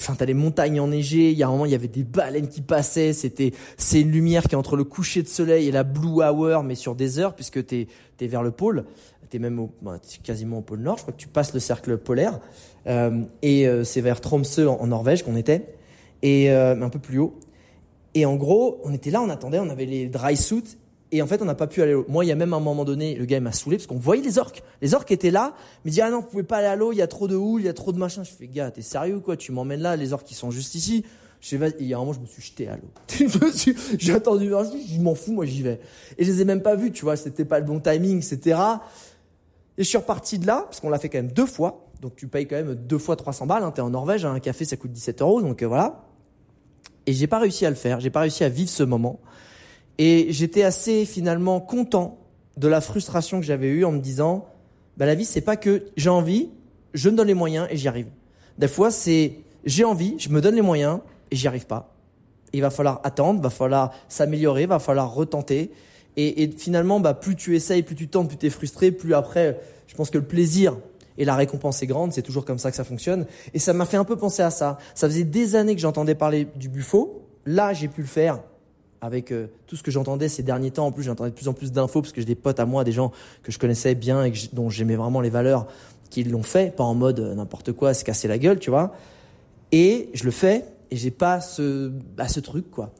[0.00, 1.30] enfin t'as des montagnes enneigées.
[1.30, 3.12] Il y a un moment, il y avait des baleines qui passaient.
[3.12, 6.62] C'était, c'est une lumière qui est entre le coucher de soleil et la blue hour,
[6.62, 8.86] mais sur des heures, puisque t'es, t'es vers le pôle.
[9.28, 10.96] T'es même au, bah, quasiment au pôle Nord.
[10.96, 12.40] Je crois que tu passes le cercle polaire.
[12.86, 15.74] Euh, et euh, c'est vers Tromsø en Norvège qu'on était
[16.24, 17.38] et euh, un peu plus haut.
[18.14, 20.78] Et en gros, on était là, on attendait, on avait les dry suits
[21.12, 22.06] et en fait, on n'a pas pu aller à l'eau.
[22.08, 24.22] Moi, il y a même un moment donné, le gars m'a saoulé parce qu'on voyait
[24.22, 24.64] les orques.
[24.80, 26.96] Les orques étaient là, mais dit ah non, vous pouvez pas aller à l'eau, il
[26.96, 28.24] y a trop de houle, il y a trop de machin.
[28.24, 29.36] Je fais gars, t'es sérieux quoi?
[29.36, 31.04] Tu m'emmènes là, les orques qui sont juste ici.
[31.40, 32.88] Je il y a un moment, je me suis jeté à l'eau.
[33.98, 35.78] J'ai attendu, je m'en fous, moi j'y vais.
[36.16, 38.58] Et je les ai même pas vus, tu vois, c'était pas le bon timing, etc.
[39.76, 41.90] Et je suis reparti de là, parce qu'on l'a fait quand même deux fois.
[42.00, 43.62] Donc tu payes quand même deux fois 300 balles.
[43.62, 46.02] Hein, T'es en Norvège, hein, un café ça coûte 17 euros, donc euh, voilà.
[47.06, 49.20] Et j'ai pas réussi à le faire, j'ai pas réussi à vivre ce moment.
[49.98, 52.18] Et j'étais assez finalement content
[52.56, 54.46] de la frustration que j'avais eue en me disant,
[54.96, 56.50] bah la vie c'est pas que j'ai envie,
[56.94, 58.08] je me donne les moyens et j'y arrive.
[58.58, 61.00] Des fois c'est j'ai envie, je me donne les moyens
[61.30, 61.94] et j'y arrive pas.
[62.52, 65.72] Il va falloir attendre, va falloir s'améliorer, va falloir retenter.
[66.16, 69.58] Et, finalement, bah plus tu essayes, plus tu tentes, plus tu es frustré, plus après,
[69.88, 70.76] je pense que le plaisir
[71.18, 73.26] et la récompense est grande, c'est toujours comme ça que ça fonctionne.
[73.52, 74.78] Et ça m'a fait un peu penser à ça.
[74.94, 77.22] Ça faisait des années que j'entendais parler du buffo.
[77.46, 78.40] Là, j'ai pu le faire
[79.00, 80.86] avec euh, tout ce que j'entendais ces derniers temps.
[80.86, 82.84] En plus, j'entendais de plus en plus d'infos parce que j'ai des potes à moi,
[82.84, 83.12] des gens
[83.42, 85.66] que je connaissais bien et dont j'aimais vraiment les valeurs,
[86.10, 88.94] qui l'ont fait, pas en mode euh, n'importe quoi, se casser la gueule, tu vois.
[89.72, 92.92] Et je le fais et j'ai pas ce, bah, ce truc, quoi.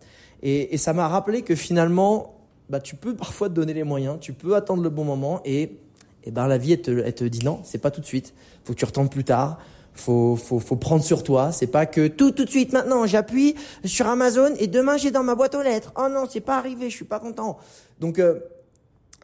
[0.42, 2.34] Et, et ça m'a rappelé que finalement,
[2.68, 5.78] bah, tu peux parfois te donner les moyens, tu peux attendre le bon moment et,
[6.24, 8.34] et ben la vie, elle te, elle te dit non, c'est pas tout de suite.
[8.64, 9.58] Faut que tu retentes plus tard
[9.94, 11.52] faut, faut, faut prendre sur toi.
[11.52, 13.54] C'est pas que tout, tout de suite maintenant, j'appuie
[13.84, 15.92] sur Amazon et demain j'ai dans ma boîte aux lettres.
[15.96, 17.58] Oh non, c'est pas arrivé, je suis pas content.
[18.00, 18.40] Donc, euh,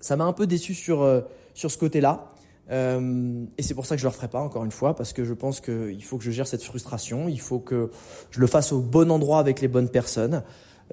[0.01, 1.21] ça m'a un peu déçu sur, euh,
[1.55, 2.29] sur ce côté-là.
[2.71, 5.25] Euh, et c'est pour ça que je le referai pas encore une fois parce que
[5.25, 7.29] je pense qu'il faut que je gère cette frustration.
[7.29, 7.91] Il faut que
[8.31, 10.45] je le fasse au bon endroit avec les bonnes personnes.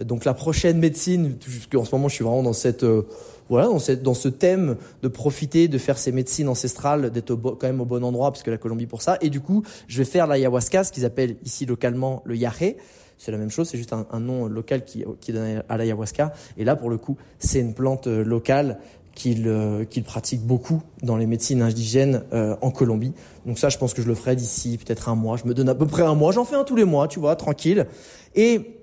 [0.04, 1.38] Donc la prochaine médecine,
[1.76, 3.08] en ce moment je suis vraiment dans cette euh,
[3.50, 3.68] voilà
[4.02, 8.04] dans, ce thème de profiter de faire ces médecines ancestrales, d'être quand même au bon
[8.04, 9.18] endroit parce que la Colombie pour ça.
[9.22, 12.78] Et du coup, je vais faire l'ayahuasca, ce qu'ils appellent ici localement le yahé.
[13.18, 16.34] C'est la même chose, c'est juste un, nom local qui, qui donne à l'ayahuasca.
[16.58, 18.78] Et là, pour le coup, c'est une plante euh, locale
[19.18, 23.14] qu'il euh, pratique beaucoup dans les médecines indigènes euh, en Colombie.
[23.48, 25.38] Donc ça, je pense que je le ferai d'ici peut-être un mois.
[25.38, 26.32] Je me donne à peu près un mois.
[26.32, 27.88] J'en fais un tous les mois, tu vois, tranquille.
[28.36, 28.78] Et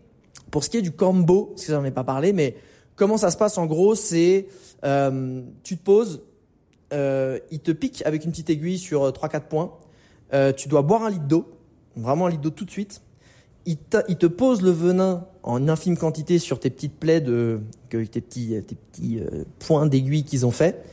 [0.50, 2.56] pour ce qui est du combo, parce que j'en ai pas parlé, mais
[2.96, 4.46] comment ça se passe en gros, c'est
[4.84, 6.22] euh, tu te poses,
[6.92, 9.72] euh, il te pique avec une petite aiguille sur 3-4 euh, points,
[10.32, 11.46] euh, tu dois boire un litre d'eau,
[11.96, 13.02] vraiment un litre d'eau tout de suite,
[13.66, 18.62] il, te pose le venin en infime quantité sur tes petites plaies de, tes petits,
[18.62, 20.84] tes petits euh, points d'aiguille qu'ils ont fait,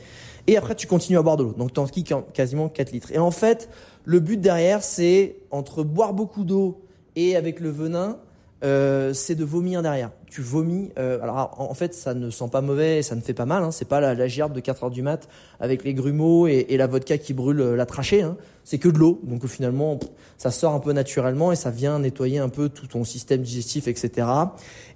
[0.46, 1.80] et après tu continues à boire de l'eau, donc tu
[2.14, 3.12] en quasiment 4 litres.
[3.12, 3.68] Et en fait,
[4.04, 6.82] le but derrière, c'est entre boire beaucoup d'eau
[7.14, 8.18] et avec le venin,
[8.62, 10.10] euh, c'est de vomir derrière.
[10.26, 10.90] Tu vomis.
[10.98, 13.62] Euh, alors en, fait, ça ne sent pas mauvais, ça ne fait pas mal.
[13.62, 13.70] Hein.
[13.70, 15.28] C'est pas la, la gerbe de 4 heures du mat
[15.60, 18.22] avec les grumeaux et, et la vodka qui brûle euh, la trachée.
[18.22, 18.36] Hein.
[18.64, 19.20] C'est que de l'eau.
[19.24, 19.98] Donc finalement,
[20.38, 23.88] ça sort un peu naturellement et ça vient nettoyer un peu tout ton système digestif,
[23.88, 24.26] etc.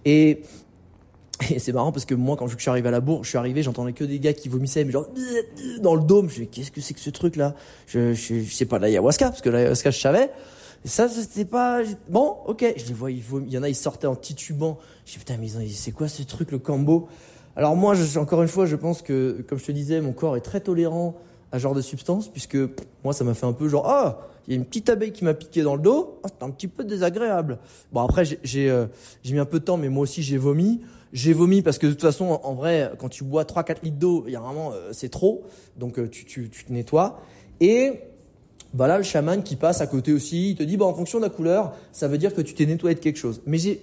[0.05, 0.43] Et
[1.51, 3.39] et c'est marrant parce que moi, quand je suis arrivé à la bourre, je suis
[3.39, 5.07] arrivé, j'entendais que des gars qui vomissaient, mais genre
[5.81, 6.31] dans le dôme.
[6.31, 7.55] Je me qu'est-ce que c'est que ce truc là
[7.87, 10.31] je, je, je sais pas l'ayahuasca parce que l'ayahuasca je savais,
[10.87, 12.37] ça, c'était pas bon.
[12.47, 13.11] Ok, je les vois.
[13.11, 14.79] Il y en a, ils sortaient en titubant.
[15.05, 17.09] Je dis putain, mais c'est quoi ce truc, le cambo?
[17.57, 20.37] Alors moi, je, encore une fois, je pense que, comme je te disais, mon corps
[20.37, 21.17] est très tolérant
[21.53, 22.59] à ce genre de substance, puisque
[23.03, 25.25] moi, ça m'a fait un peu genre ah, il y a une petite abeille qui
[25.25, 26.21] m'a piqué dans le dos.
[26.23, 27.59] Oh, c'est un petit peu désagréable.
[27.93, 28.87] Bon après, j'ai euh,
[29.25, 30.83] mis un peu de temps, mais moi aussi j'ai vomi.
[31.13, 34.25] J'ai vomi parce que de toute façon, en vrai, quand tu bois 3-4 litres d'eau,
[34.27, 35.45] il y a vraiment, euh, c'est trop.
[35.77, 37.19] Donc euh, tu, tu, tu te nettoies.
[37.61, 38.01] Et
[38.77, 41.19] bah là, le chaman qui passe à côté aussi, il te dit, bah, en fonction
[41.19, 43.41] de la couleur, ça veut dire que tu t'es nettoyé de quelque chose.
[43.47, 43.81] Mais j'ai,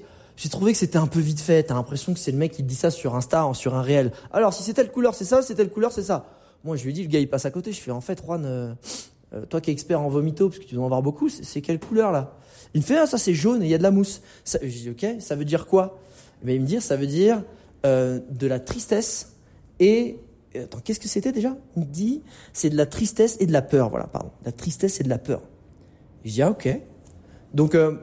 [0.51, 1.63] trouvé que c'était un peu vite fait.
[1.63, 4.11] T'as l'impression que c'est le mec qui dit ça sur Insta, sur un réel.
[4.31, 6.27] Alors, si c'est telle couleur, c'est ça, c'est telle couleur, c'est ça.
[6.63, 7.71] Moi, je lui ai dit, le gars, il passe à côté.
[7.71, 8.73] Je fais, en fait, Juan, euh,
[9.33, 11.61] euh, toi qui es expert en vomito, parce que tu dois en avoir beaucoup, c'est
[11.61, 12.37] quelle couleur là?
[12.75, 14.21] Il me fait, ah, ça c'est jaune et il y a de la mousse.
[14.43, 15.99] Ça, je dis, ok, ça veut dire quoi?
[16.43, 17.41] Mais il me dit, ça veut dire
[17.85, 19.33] euh, de la tristesse
[19.79, 20.17] et
[20.59, 21.55] attends, qu'est-ce que c'était déjà?
[21.75, 22.21] Il dit,
[22.53, 23.89] c'est de la tristesse et de la peur.
[23.89, 24.31] Voilà, pardon.
[24.45, 25.41] La tristesse et de la peur.
[26.25, 26.69] Je dis, ah, ok.
[27.53, 27.95] Donc, euh,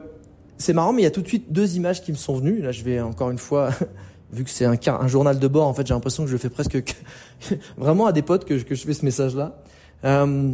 [0.57, 2.61] c'est marrant, mais il y a tout de suite deux images qui me sont venues.
[2.61, 3.71] Là, je vais encore une fois,
[4.31, 6.77] vu que c'est un, journal de bord, en fait, j'ai l'impression que je fais presque
[7.77, 9.61] vraiment à des potes que, je fais ce message-là.
[10.03, 10.53] Euh,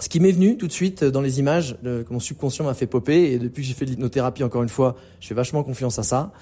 [0.00, 2.86] ce qui m'est venu tout de suite dans les images que mon subconscient m'a fait
[2.86, 5.98] popper, et depuis que j'ai fait de l'hypnothérapie, encore une fois, je fais vachement confiance
[5.98, 6.32] à ça.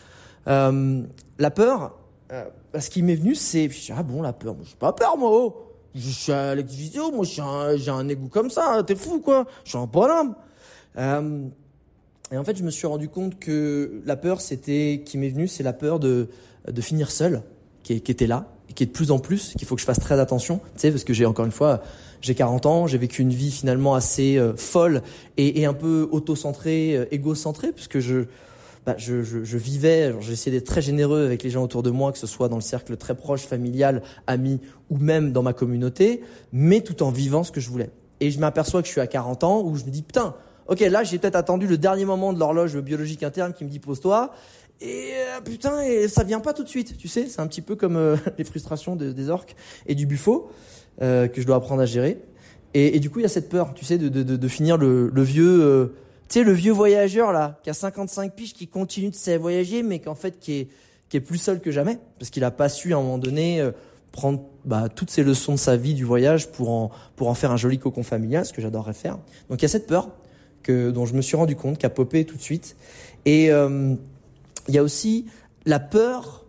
[0.49, 1.03] Euh,
[1.39, 1.99] la peur,
[2.33, 2.45] euh,
[2.81, 5.63] ce qui m'est venu, c'est, ah bon, la peur, j'ai pas peur, moi, oh.
[5.95, 7.41] Je suis à l'exvision, moi, j'ai
[7.91, 9.47] un, un comme ça, t'es fou, quoi.
[9.65, 10.35] Je suis un bonhomme.
[10.99, 11.47] Euh,
[12.33, 15.49] et en fait, je me suis rendu compte que la peur, c'était, qui m'est venue,
[15.49, 16.29] c'est la peur de,
[16.81, 17.43] finir seul,
[17.83, 20.01] qui, était là, et qui est de plus en plus, qu'il faut que je fasse
[20.01, 21.83] très attention, tu sais, parce que j'ai encore une fois,
[22.21, 25.03] j'ai 40 ans, j'ai vécu une vie finalement assez euh, folle
[25.39, 28.25] et, et, un peu auto-centrée, euh, égocentrée, puisque je,
[28.87, 32.13] bah, je, je, je, vivais, j'essayais d'être très généreux avec les gens autour de moi,
[32.13, 34.61] que ce soit dans le cercle très proche, familial, ami
[34.91, 36.23] ou même dans ma communauté,
[36.53, 37.91] mais tout en vivant ce que je voulais.
[38.21, 40.37] Et je m'aperçois que je suis à 40 ans où je me dis putain,
[40.69, 43.81] ok là j'ai peut-être attendu le dernier moment de l'horloge biologique interne qui me dit
[43.81, 44.33] pose-toi.
[44.81, 47.63] Et euh, putain, et ça vient pas tout de suite, tu sais, c'est un petit
[47.63, 49.57] peu comme euh, les frustrations de, des orques
[49.87, 50.51] et du buffo
[51.03, 52.19] euh, que je dois apprendre à gérer.
[52.75, 54.77] Et, et, du coup, il y a cette peur, tu sais, de, de, de finir
[54.77, 55.87] le, le vieux euh,
[56.29, 60.01] tu sais, le vieux voyageur, là, qui a 55 piges, qui continue de voyager, mais
[60.01, 60.69] qu'en fait, qui est,
[61.09, 63.61] qui est plus seul que jamais, parce qu'il a pas su, à un moment donné,
[63.61, 63.71] euh,
[64.11, 67.53] prendre bah, toutes ces leçons de sa vie, du voyage, pour en, pour en faire
[67.53, 69.19] un joli cocon familial, ce que j'adorerais faire.
[69.49, 70.11] Donc, il y a cette peur
[70.63, 72.77] que, dont je me suis rendu compte, qui a popé tout de suite.
[73.25, 73.95] Et euh,
[74.67, 75.27] il y a aussi
[75.65, 76.45] la peur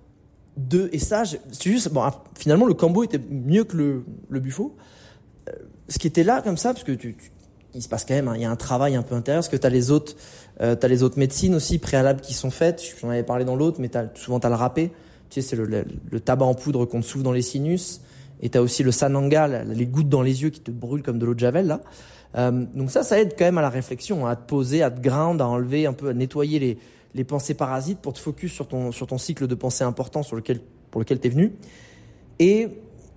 [0.58, 2.04] de, et ça, c'est juste, bon,
[2.36, 4.76] finalement, le cambo était mieux que le, le buffo.
[5.50, 5.52] Euh,
[5.88, 7.32] ce qui était là, comme ça, parce que tu, tu
[7.78, 9.50] il se passe quand même, hein, il y a un travail un peu intérieur, parce
[9.50, 10.16] que tu as les autres,
[10.62, 12.84] euh, as les autres médecines aussi préalables qui sont faites?
[13.00, 14.92] J'en avais parlé dans l'autre, mais as, souvent tu as le râpé,
[15.30, 18.02] Tu sais, c'est le, tabac en poudre qu'on te souffle dans les sinus.
[18.42, 21.20] Et tu as aussi le sananga, les gouttes dans les yeux qui te brûlent comme
[21.20, 21.82] de l'eau de javel là.
[22.36, 24.92] Euh, donc ça, ça aide quand même à la réflexion, hein, à te poser, à
[24.92, 26.78] te ground, à enlever un peu, à nettoyer les,
[27.16, 30.36] les pensées parasites pour te focus sur ton, sur ton cycle de pensée important sur
[30.36, 30.60] lequel,
[30.92, 31.54] pour lequel tu es venu.
[32.40, 32.68] Et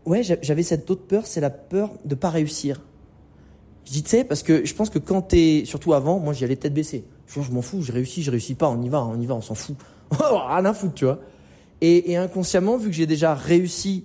[0.07, 2.81] ouais, j'avais cette autre peur, c'est la peur de pas réussir.
[3.85, 6.45] Je dis, tu sais, parce que je pense que quand t'es, surtout avant, moi j'y
[6.45, 7.05] allais tête baissée.
[7.27, 9.41] Je, m'en fous, je réussis, je réussis pas, on y va, on y va, on
[9.41, 9.77] s'en fout.
[10.11, 11.21] Rien à foutre, tu vois.
[11.81, 14.05] Et, et inconsciemment, vu que j'ai déjà réussi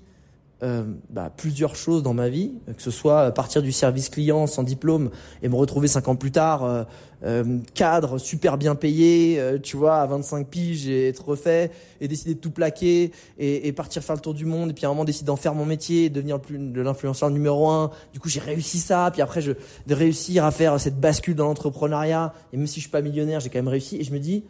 [0.64, 4.64] euh, bah, plusieurs choses dans ma vie, que ce soit partir du service client sans
[4.64, 5.10] diplôme
[5.44, 6.84] et me retrouver cinq ans plus tard euh,
[7.26, 12.36] euh, cadre super bien payé, tu vois, à 25 piges et être refait et décider
[12.36, 14.92] de tout plaquer et, et, partir faire le tour du monde et puis à un
[14.92, 17.92] moment décider d'en faire mon métier et devenir plus de l'influenceur numéro un.
[18.14, 19.10] Du coup, j'ai réussi ça.
[19.12, 19.52] Puis après, je
[19.88, 23.42] de réussir à faire cette bascule dans l'entrepreneuriat et même si je suis pas millionnaire,
[23.42, 23.98] j'ai quand même réussi.
[23.98, 24.46] Et je me dis,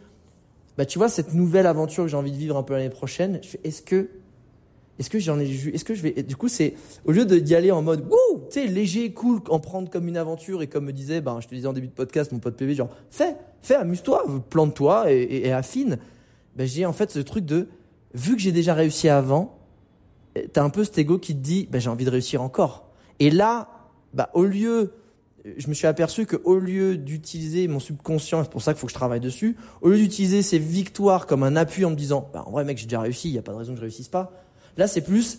[0.78, 3.40] bah tu vois, cette nouvelle aventure que j'ai envie de vivre un peu l'année prochaine,
[3.64, 4.08] est-ce que
[4.98, 6.74] est-ce que j'en ai Est-ce que je vais Du coup, c'est
[7.04, 10.16] au lieu d'y aller en mode wouh, tu sais, léger, cool, en prendre comme une
[10.16, 12.56] aventure et comme me disait, ben, je te disais en début de podcast, mon pote
[12.56, 15.98] PV, genre, fais, fais, amuse-toi, plante-toi et, affine.
[16.56, 17.68] Ben, j'ai en fait ce truc de,
[18.14, 19.58] vu que j'ai déjà réussi avant,
[20.52, 22.88] t'as un peu cet ego qui te dit, ben, j'ai envie de réussir encore.
[23.20, 23.68] Et là,
[24.14, 24.94] bah, au lieu,
[25.58, 28.86] je me suis aperçu que au lieu d'utiliser mon subconscient, c'est pour ça qu'il faut
[28.86, 32.30] que je travaille dessus, au lieu d'utiliser ces victoires comme un appui en me disant,
[32.32, 33.82] bah, en vrai, mec, j'ai déjà réussi, il y a pas de raison que je
[33.82, 34.32] réussisse pas
[34.76, 35.38] Là, c'est plus,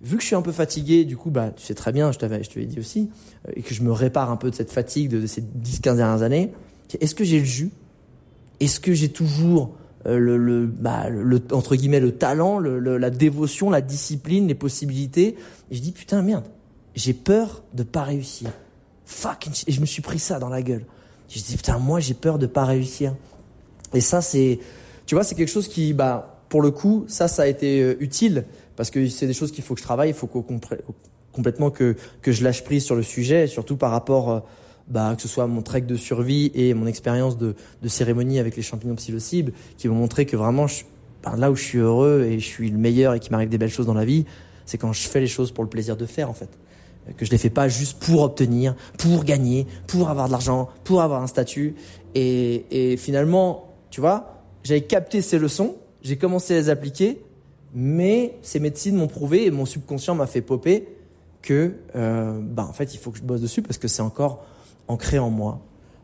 [0.00, 2.18] vu que je suis un peu fatigué, du coup, bah, tu sais très bien, je
[2.18, 3.10] t'avais, je te l'ai dit aussi,
[3.46, 5.96] euh, et que je me répare un peu de cette fatigue de, ces 10, 15
[5.96, 6.52] dernières années.
[7.00, 7.70] Est-ce que j'ai le jus?
[8.60, 13.10] Est-ce que j'ai toujours euh, le, le, bah, le, entre guillemets, le talent, le, la
[13.10, 15.36] dévotion, la discipline, les possibilités?
[15.70, 16.44] Et je dis, putain, merde,
[16.94, 18.50] j'ai peur de pas réussir.
[19.04, 20.84] Fuck, et je me suis pris ça dans la gueule.
[21.28, 23.14] Je dis, putain, moi, j'ai peur de pas réussir.
[23.94, 24.58] Et ça, c'est,
[25.06, 27.96] tu vois, c'est quelque chose qui, bah, pour le coup, ça, ça a été euh,
[28.00, 28.44] utile
[28.76, 30.30] parce que c'est des choses qu'il faut que je travaille, il faut
[31.32, 34.40] complètement que, que je lâche prise sur le sujet, surtout par rapport, euh,
[34.86, 38.56] bah, que ce soit mon trek de survie et mon expérience de, de cérémonie avec
[38.56, 40.66] les champignons psilocibles, qui m'ont montré que vraiment,
[41.36, 43.68] là où je suis heureux et je suis le meilleur et qu'il m'arrive des belles
[43.68, 44.24] choses dans la vie,
[44.64, 46.50] c'est quand je fais les choses pour le plaisir de faire, en fait.
[47.16, 51.00] Que je les fais pas juste pour obtenir, pour gagner, pour avoir de l'argent, pour
[51.00, 51.74] avoir un statut.
[52.14, 55.76] Et, et finalement, tu vois, j'avais capté ces leçons,
[56.08, 57.22] j'ai commencé à les appliquer,
[57.74, 60.88] mais ces médecines m'ont prouvé et mon subconscient m'a fait popper
[61.42, 64.46] que, euh, bah, en fait, il faut que je bosse dessus parce que c'est encore
[64.88, 65.60] ancré en moi.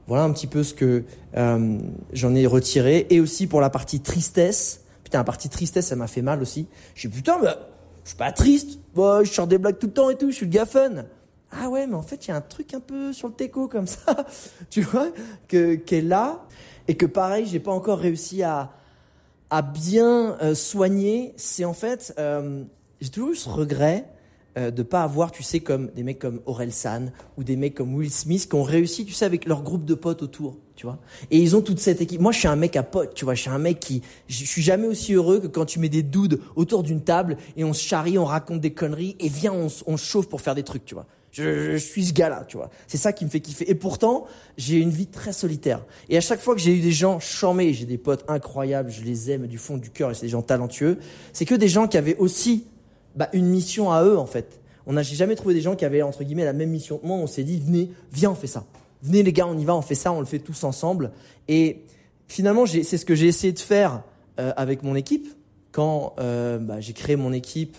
[0.07, 1.05] Voilà un petit peu ce que
[1.39, 1.79] euh,
[2.13, 3.07] j'en ai retiré.
[3.09, 4.83] Et aussi pour la partie tristesse.
[5.05, 6.67] Putain, la partie tristesse, ça m'a fait mal aussi.
[6.95, 7.49] Je suis putain, mais
[8.05, 8.79] je suis pas triste.
[8.95, 10.31] Bah, je sors des blagues tout le temps et tout.
[10.31, 10.67] Je suis le gars.
[11.51, 13.69] Ah ouais, mais en fait, il y a un truc un peu sur le teco
[13.69, 14.27] comme ça,
[14.71, 15.09] tu vois,
[15.49, 16.45] que qui est là
[16.89, 18.73] et que pareil, j'ai pas encore réussi à
[19.55, 22.65] à bien euh, soigner, c'est en fait, euh,
[23.01, 24.05] j'ai toujours eu ce regret
[24.59, 27.77] euh, de pas avoir, tu sais, comme des mecs comme Aurel San ou des mecs
[27.77, 30.87] comme Will Smith qui ont réussi, tu sais, avec leur groupe de potes autour, tu
[30.87, 30.99] vois.
[31.31, 32.21] Et ils ont toute cette équipe.
[32.21, 33.35] Moi, je suis un mec à potes, tu vois.
[33.35, 36.03] Je suis un mec qui, je suis jamais aussi heureux que quand tu mets des
[36.03, 39.69] dudes autour d'une table et on se charrie, on raconte des conneries et viens, on,
[39.87, 41.07] on chauffe pour faire des trucs, tu vois.
[41.35, 42.71] Je, je, suis ce gars-là, tu vois.
[42.87, 43.69] C'est ça qui me fait kiffer.
[43.69, 44.27] Et pourtant,
[44.57, 45.85] j'ai une vie très solitaire.
[46.09, 49.03] Et à chaque fois que j'ai eu des gens charmés, j'ai des potes incroyables, je
[49.03, 50.99] les aime du fond du cœur, et c'est des gens talentueux,
[51.33, 52.67] c'est que des gens qui avaient aussi
[53.17, 54.61] bah, une mission à eux, en fait.
[54.87, 57.17] On n'a jamais trouvé des gens qui avaient, entre guillemets, la même mission que moi.
[57.17, 58.65] On s'est dit, venez, viens, on fait ça.
[59.03, 61.11] Venez les gars, on y va, on fait ça, on le fait tous ensemble.
[61.49, 61.83] Et
[62.29, 64.03] finalement, c'est ce que j'ai essayé de faire
[64.39, 65.29] euh, avec mon équipe.
[65.73, 67.77] Quand euh, bah, j'ai créé mon équipe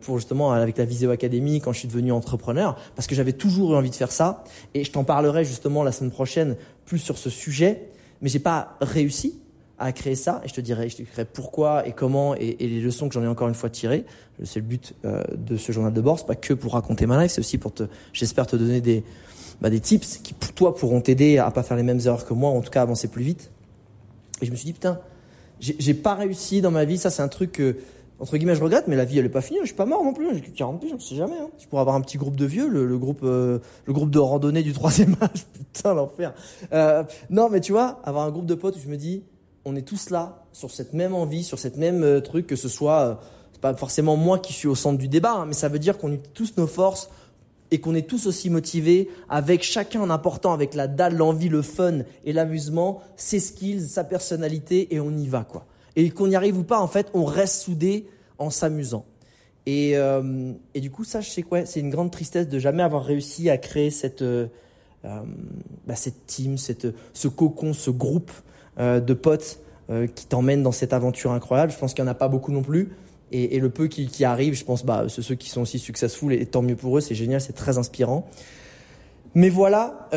[0.00, 3.72] pour justement avec la Visio Academy quand je suis devenu entrepreneur parce que j'avais toujours
[3.72, 6.56] eu envie de faire ça et je t'en parlerai justement la semaine prochaine
[6.86, 7.90] plus sur ce sujet
[8.22, 9.38] mais j'ai pas réussi
[9.78, 12.80] à créer ça et je te dirai je te dirai pourquoi et comment et, les
[12.80, 14.04] leçons que j'en ai encore une fois tirées.
[14.42, 16.18] C'est le but euh, de ce journal de bord.
[16.18, 19.04] C'est pas que pour raconter ma life c'est aussi pour te j'espère te donner des
[19.60, 22.34] bah, des tips qui pour toi pourront t'aider à pas faire les mêmes erreurs que
[22.34, 23.50] moi en tout cas avancer plus vite.
[24.40, 25.00] Et je me suis dit putain
[25.60, 26.98] j'ai pas réussi dans ma vie.
[26.98, 27.76] Ça c'est un truc que
[28.18, 29.58] entre guillemets, je regrette, mais la vie, elle est pas finie.
[29.60, 30.26] Je suis pas mort non plus.
[30.34, 31.36] J'ai 40 piges, on sait jamais.
[31.36, 31.50] Hein.
[31.58, 34.62] Je pourrais avoir un petit groupe de vieux, le, groupe, euh, le groupe de randonnée
[34.62, 35.46] du troisième âge.
[35.52, 36.32] Putain, l'enfer.
[36.72, 39.22] Euh, non, mais tu vois, avoir un groupe de potes je me dis,
[39.66, 42.68] on est tous là, sur cette même envie, sur cette même euh, truc, que ce
[42.68, 43.20] soit,
[43.52, 45.98] c'est pas forcément moi qui suis au centre du débat, hein, mais ça veut dire
[45.98, 47.10] qu'on utilise tous nos forces
[47.70, 51.62] et qu'on est tous aussi motivés, avec chacun en apportant avec la dalle, l'envie, le
[51.62, 55.66] fun et l'amusement, ses skills, sa personnalité, et on y va, quoi
[55.96, 58.06] et qu'on y arrive ou pas, en fait, on reste soudé
[58.38, 59.04] en s'amusant.
[59.64, 62.82] Et, euh, et, du coup, ça, je sais quoi, c'est une grande tristesse de jamais
[62.82, 64.46] avoir réussi à créer cette, euh,
[65.04, 65.20] euh
[65.86, 68.30] bah, cette team, cette, ce cocon, ce groupe
[68.78, 69.60] de potes
[70.14, 71.72] qui t'emmènent dans cette aventure incroyable.
[71.72, 72.92] Je pense qu'il n'y en a pas beaucoup non plus.
[73.32, 76.44] Et, le peu qui, qui arrive, je pense, bah, ceux qui sont aussi successful, et
[76.44, 78.28] tant mieux pour eux, c'est génial, c'est très inspirant.
[79.34, 80.10] Mais voilà,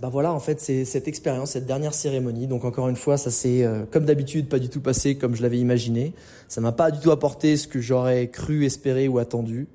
[0.00, 2.46] bah voilà, en fait, c'est cette expérience, cette dernière cérémonie.
[2.46, 5.42] Donc encore une fois, ça s'est, euh, comme d'habitude, pas du tout passé comme je
[5.42, 6.14] l'avais imaginé.
[6.48, 9.68] Ça m'a pas du tout apporté ce que j'aurais cru, espéré ou attendu.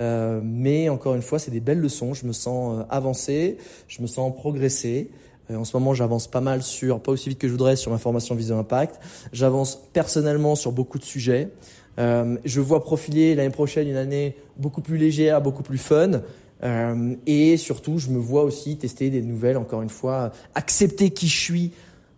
[0.00, 2.14] Euh, mais encore une fois, c'est des belles leçons.
[2.14, 3.58] Je me sens euh, avancé,
[3.88, 5.10] je me sens progresser.
[5.50, 7.90] Euh, en ce moment, j'avance pas mal sur, pas aussi vite que je voudrais, sur
[7.90, 9.00] ma formation Vision Impact.
[9.32, 11.50] J'avance personnellement sur beaucoup de sujets.
[11.98, 16.22] Euh, je vois profiler l'année prochaine une année beaucoup plus légère, beaucoup plus fun.
[16.62, 21.28] Euh, et surtout, je me vois aussi tester des nouvelles, encore une fois, accepter qui
[21.28, 21.72] je suis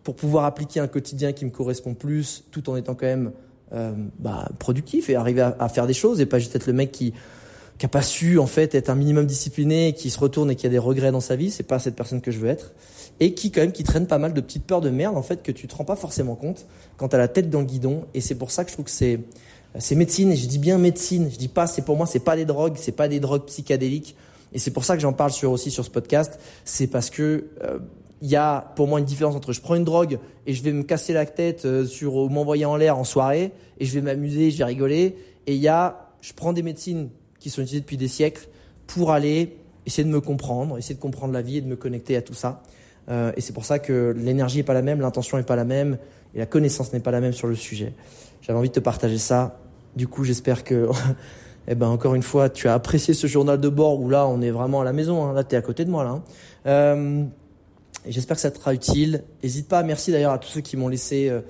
[0.04, 3.32] pour pouvoir appliquer un quotidien qui me correspond plus, tout en étant quand même
[3.72, 6.92] euh, bah, productif et arriver à, faire des choses et pas juste être le mec
[6.92, 7.12] qui
[7.78, 10.66] qui a pas su en fait être un minimum discipliné, qui se retourne et qui
[10.66, 11.50] a des regrets dans sa vie.
[11.50, 12.72] C'est pas cette personne que je veux être.
[13.20, 15.42] Et qui quand même qui traîne pas mal de petites peurs de merde en fait
[15.42, 16.66] que tu te rends pas forcément compte
[16.96, 18.04] quand tu as la tête dans le guidon.
[18.14, 19.20] Et c'est pour ça que je trouve que c'est
[19.78, 20.30] c'est médecine.
[20.32, 21.28] Et je dis bien médecine.
[21.30, 22.76] Je dis pas c'est pour moi c'est pas des drogues.
[22.76, 24.16] C'est pas des drogues psychédéliques
[24.56, 27.46] et c'est pour ça que j'en parle sur aussi sur ce podcast c'est parce que
[27.62, 27.78] euh,
[28.22, 30.72] il y a pour moi une différence entre je prends une drogue et je vais
[30.72, 34.50] me casser la tête euh, sur m'envoyer en l'air en soirée et je vais m'amuser
[34.50, 37.98] je vais rigoler et il y a je prends des médecines qui sont utilisées depuis
[37.98, 38.48] des siècles
[38.88, 42.16] pour aller essayer de me comprendre essayer de comprendre la vie et de me connecter
[42.16, 42.62] à tout ça
[43.08, 45.64] euh, et c'est pour ça que l'énergie n'est pas la même, l'intention n'est pas la
[45.64, 45.98] même,
[46.34, 47.92] et la connaissance n'est pas la même sur le sujet.
[48.42, 49.60] J'avais envie de te partager ça.
[49.94, 50.88] Du coup, j'espère que,
[51.68, 54.40] eh ben, encore une fois, tu as apprécié ce journal de bord où là, on
[54.40, 55.24] est vraiment à la maison.
[55.24, 55.32] Hein.
[55.32, 56.04] Là, tu es à côté de moi.
[56.04, 56.10] là.
[56.10, 56.22] Hein.
[56.66, 57.24] Euh,
[58.06, 59.24] j'espère que ça te sera utile.
[59.42, 59.82] N'hésite pas.
[59.82, 61.40] Merci d'ailleurs à tous ceux qui m'ont laissé euh,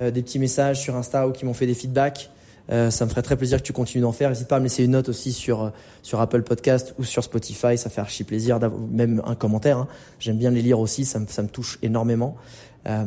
[0.00, 2.30] euh des petits messages sur Insta ou qui m'ont fait des feedbacks.
[2.68, 4.28] Ça me ferait très plaisir que tu continues d'en faire.
[4.28, 5.70] N'hésite pas à me laisser une note aussi sur
[6.02, 7.78] sur Apple Podcast ou sur Spotify.
[7.78, 9.78] Ça fait archi plaisir d'avoir même un commentaire.
[9.78, 9.88] Hein.
[10.18, 11.04] J'aime bien les lire aussi.
[11.04, 12.36] Ça me ça me touche énormément.
[12.86, 13.04] Euh,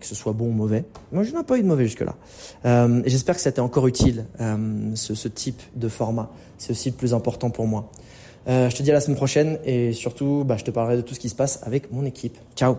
[0.00, 0.84] que ce soit bon ou mauvais.
[1.12, 2.14] Moi, je n'ai pas eu de mauvais jusque-là.
[2.64, 6.30] Euh, j'espère que ça t'est encore utile, euh, ce, ce, type de format.
[6.56, 7.90] C'est aussi le plus important pour moi.
[8.46, 11.14] je te dis à la semaine prochaine et surtout, bah, je te parlerai de tout
[11.14, 12.38] ce qui se passe avec mon équipe.
[12.56, 12.76] Ciao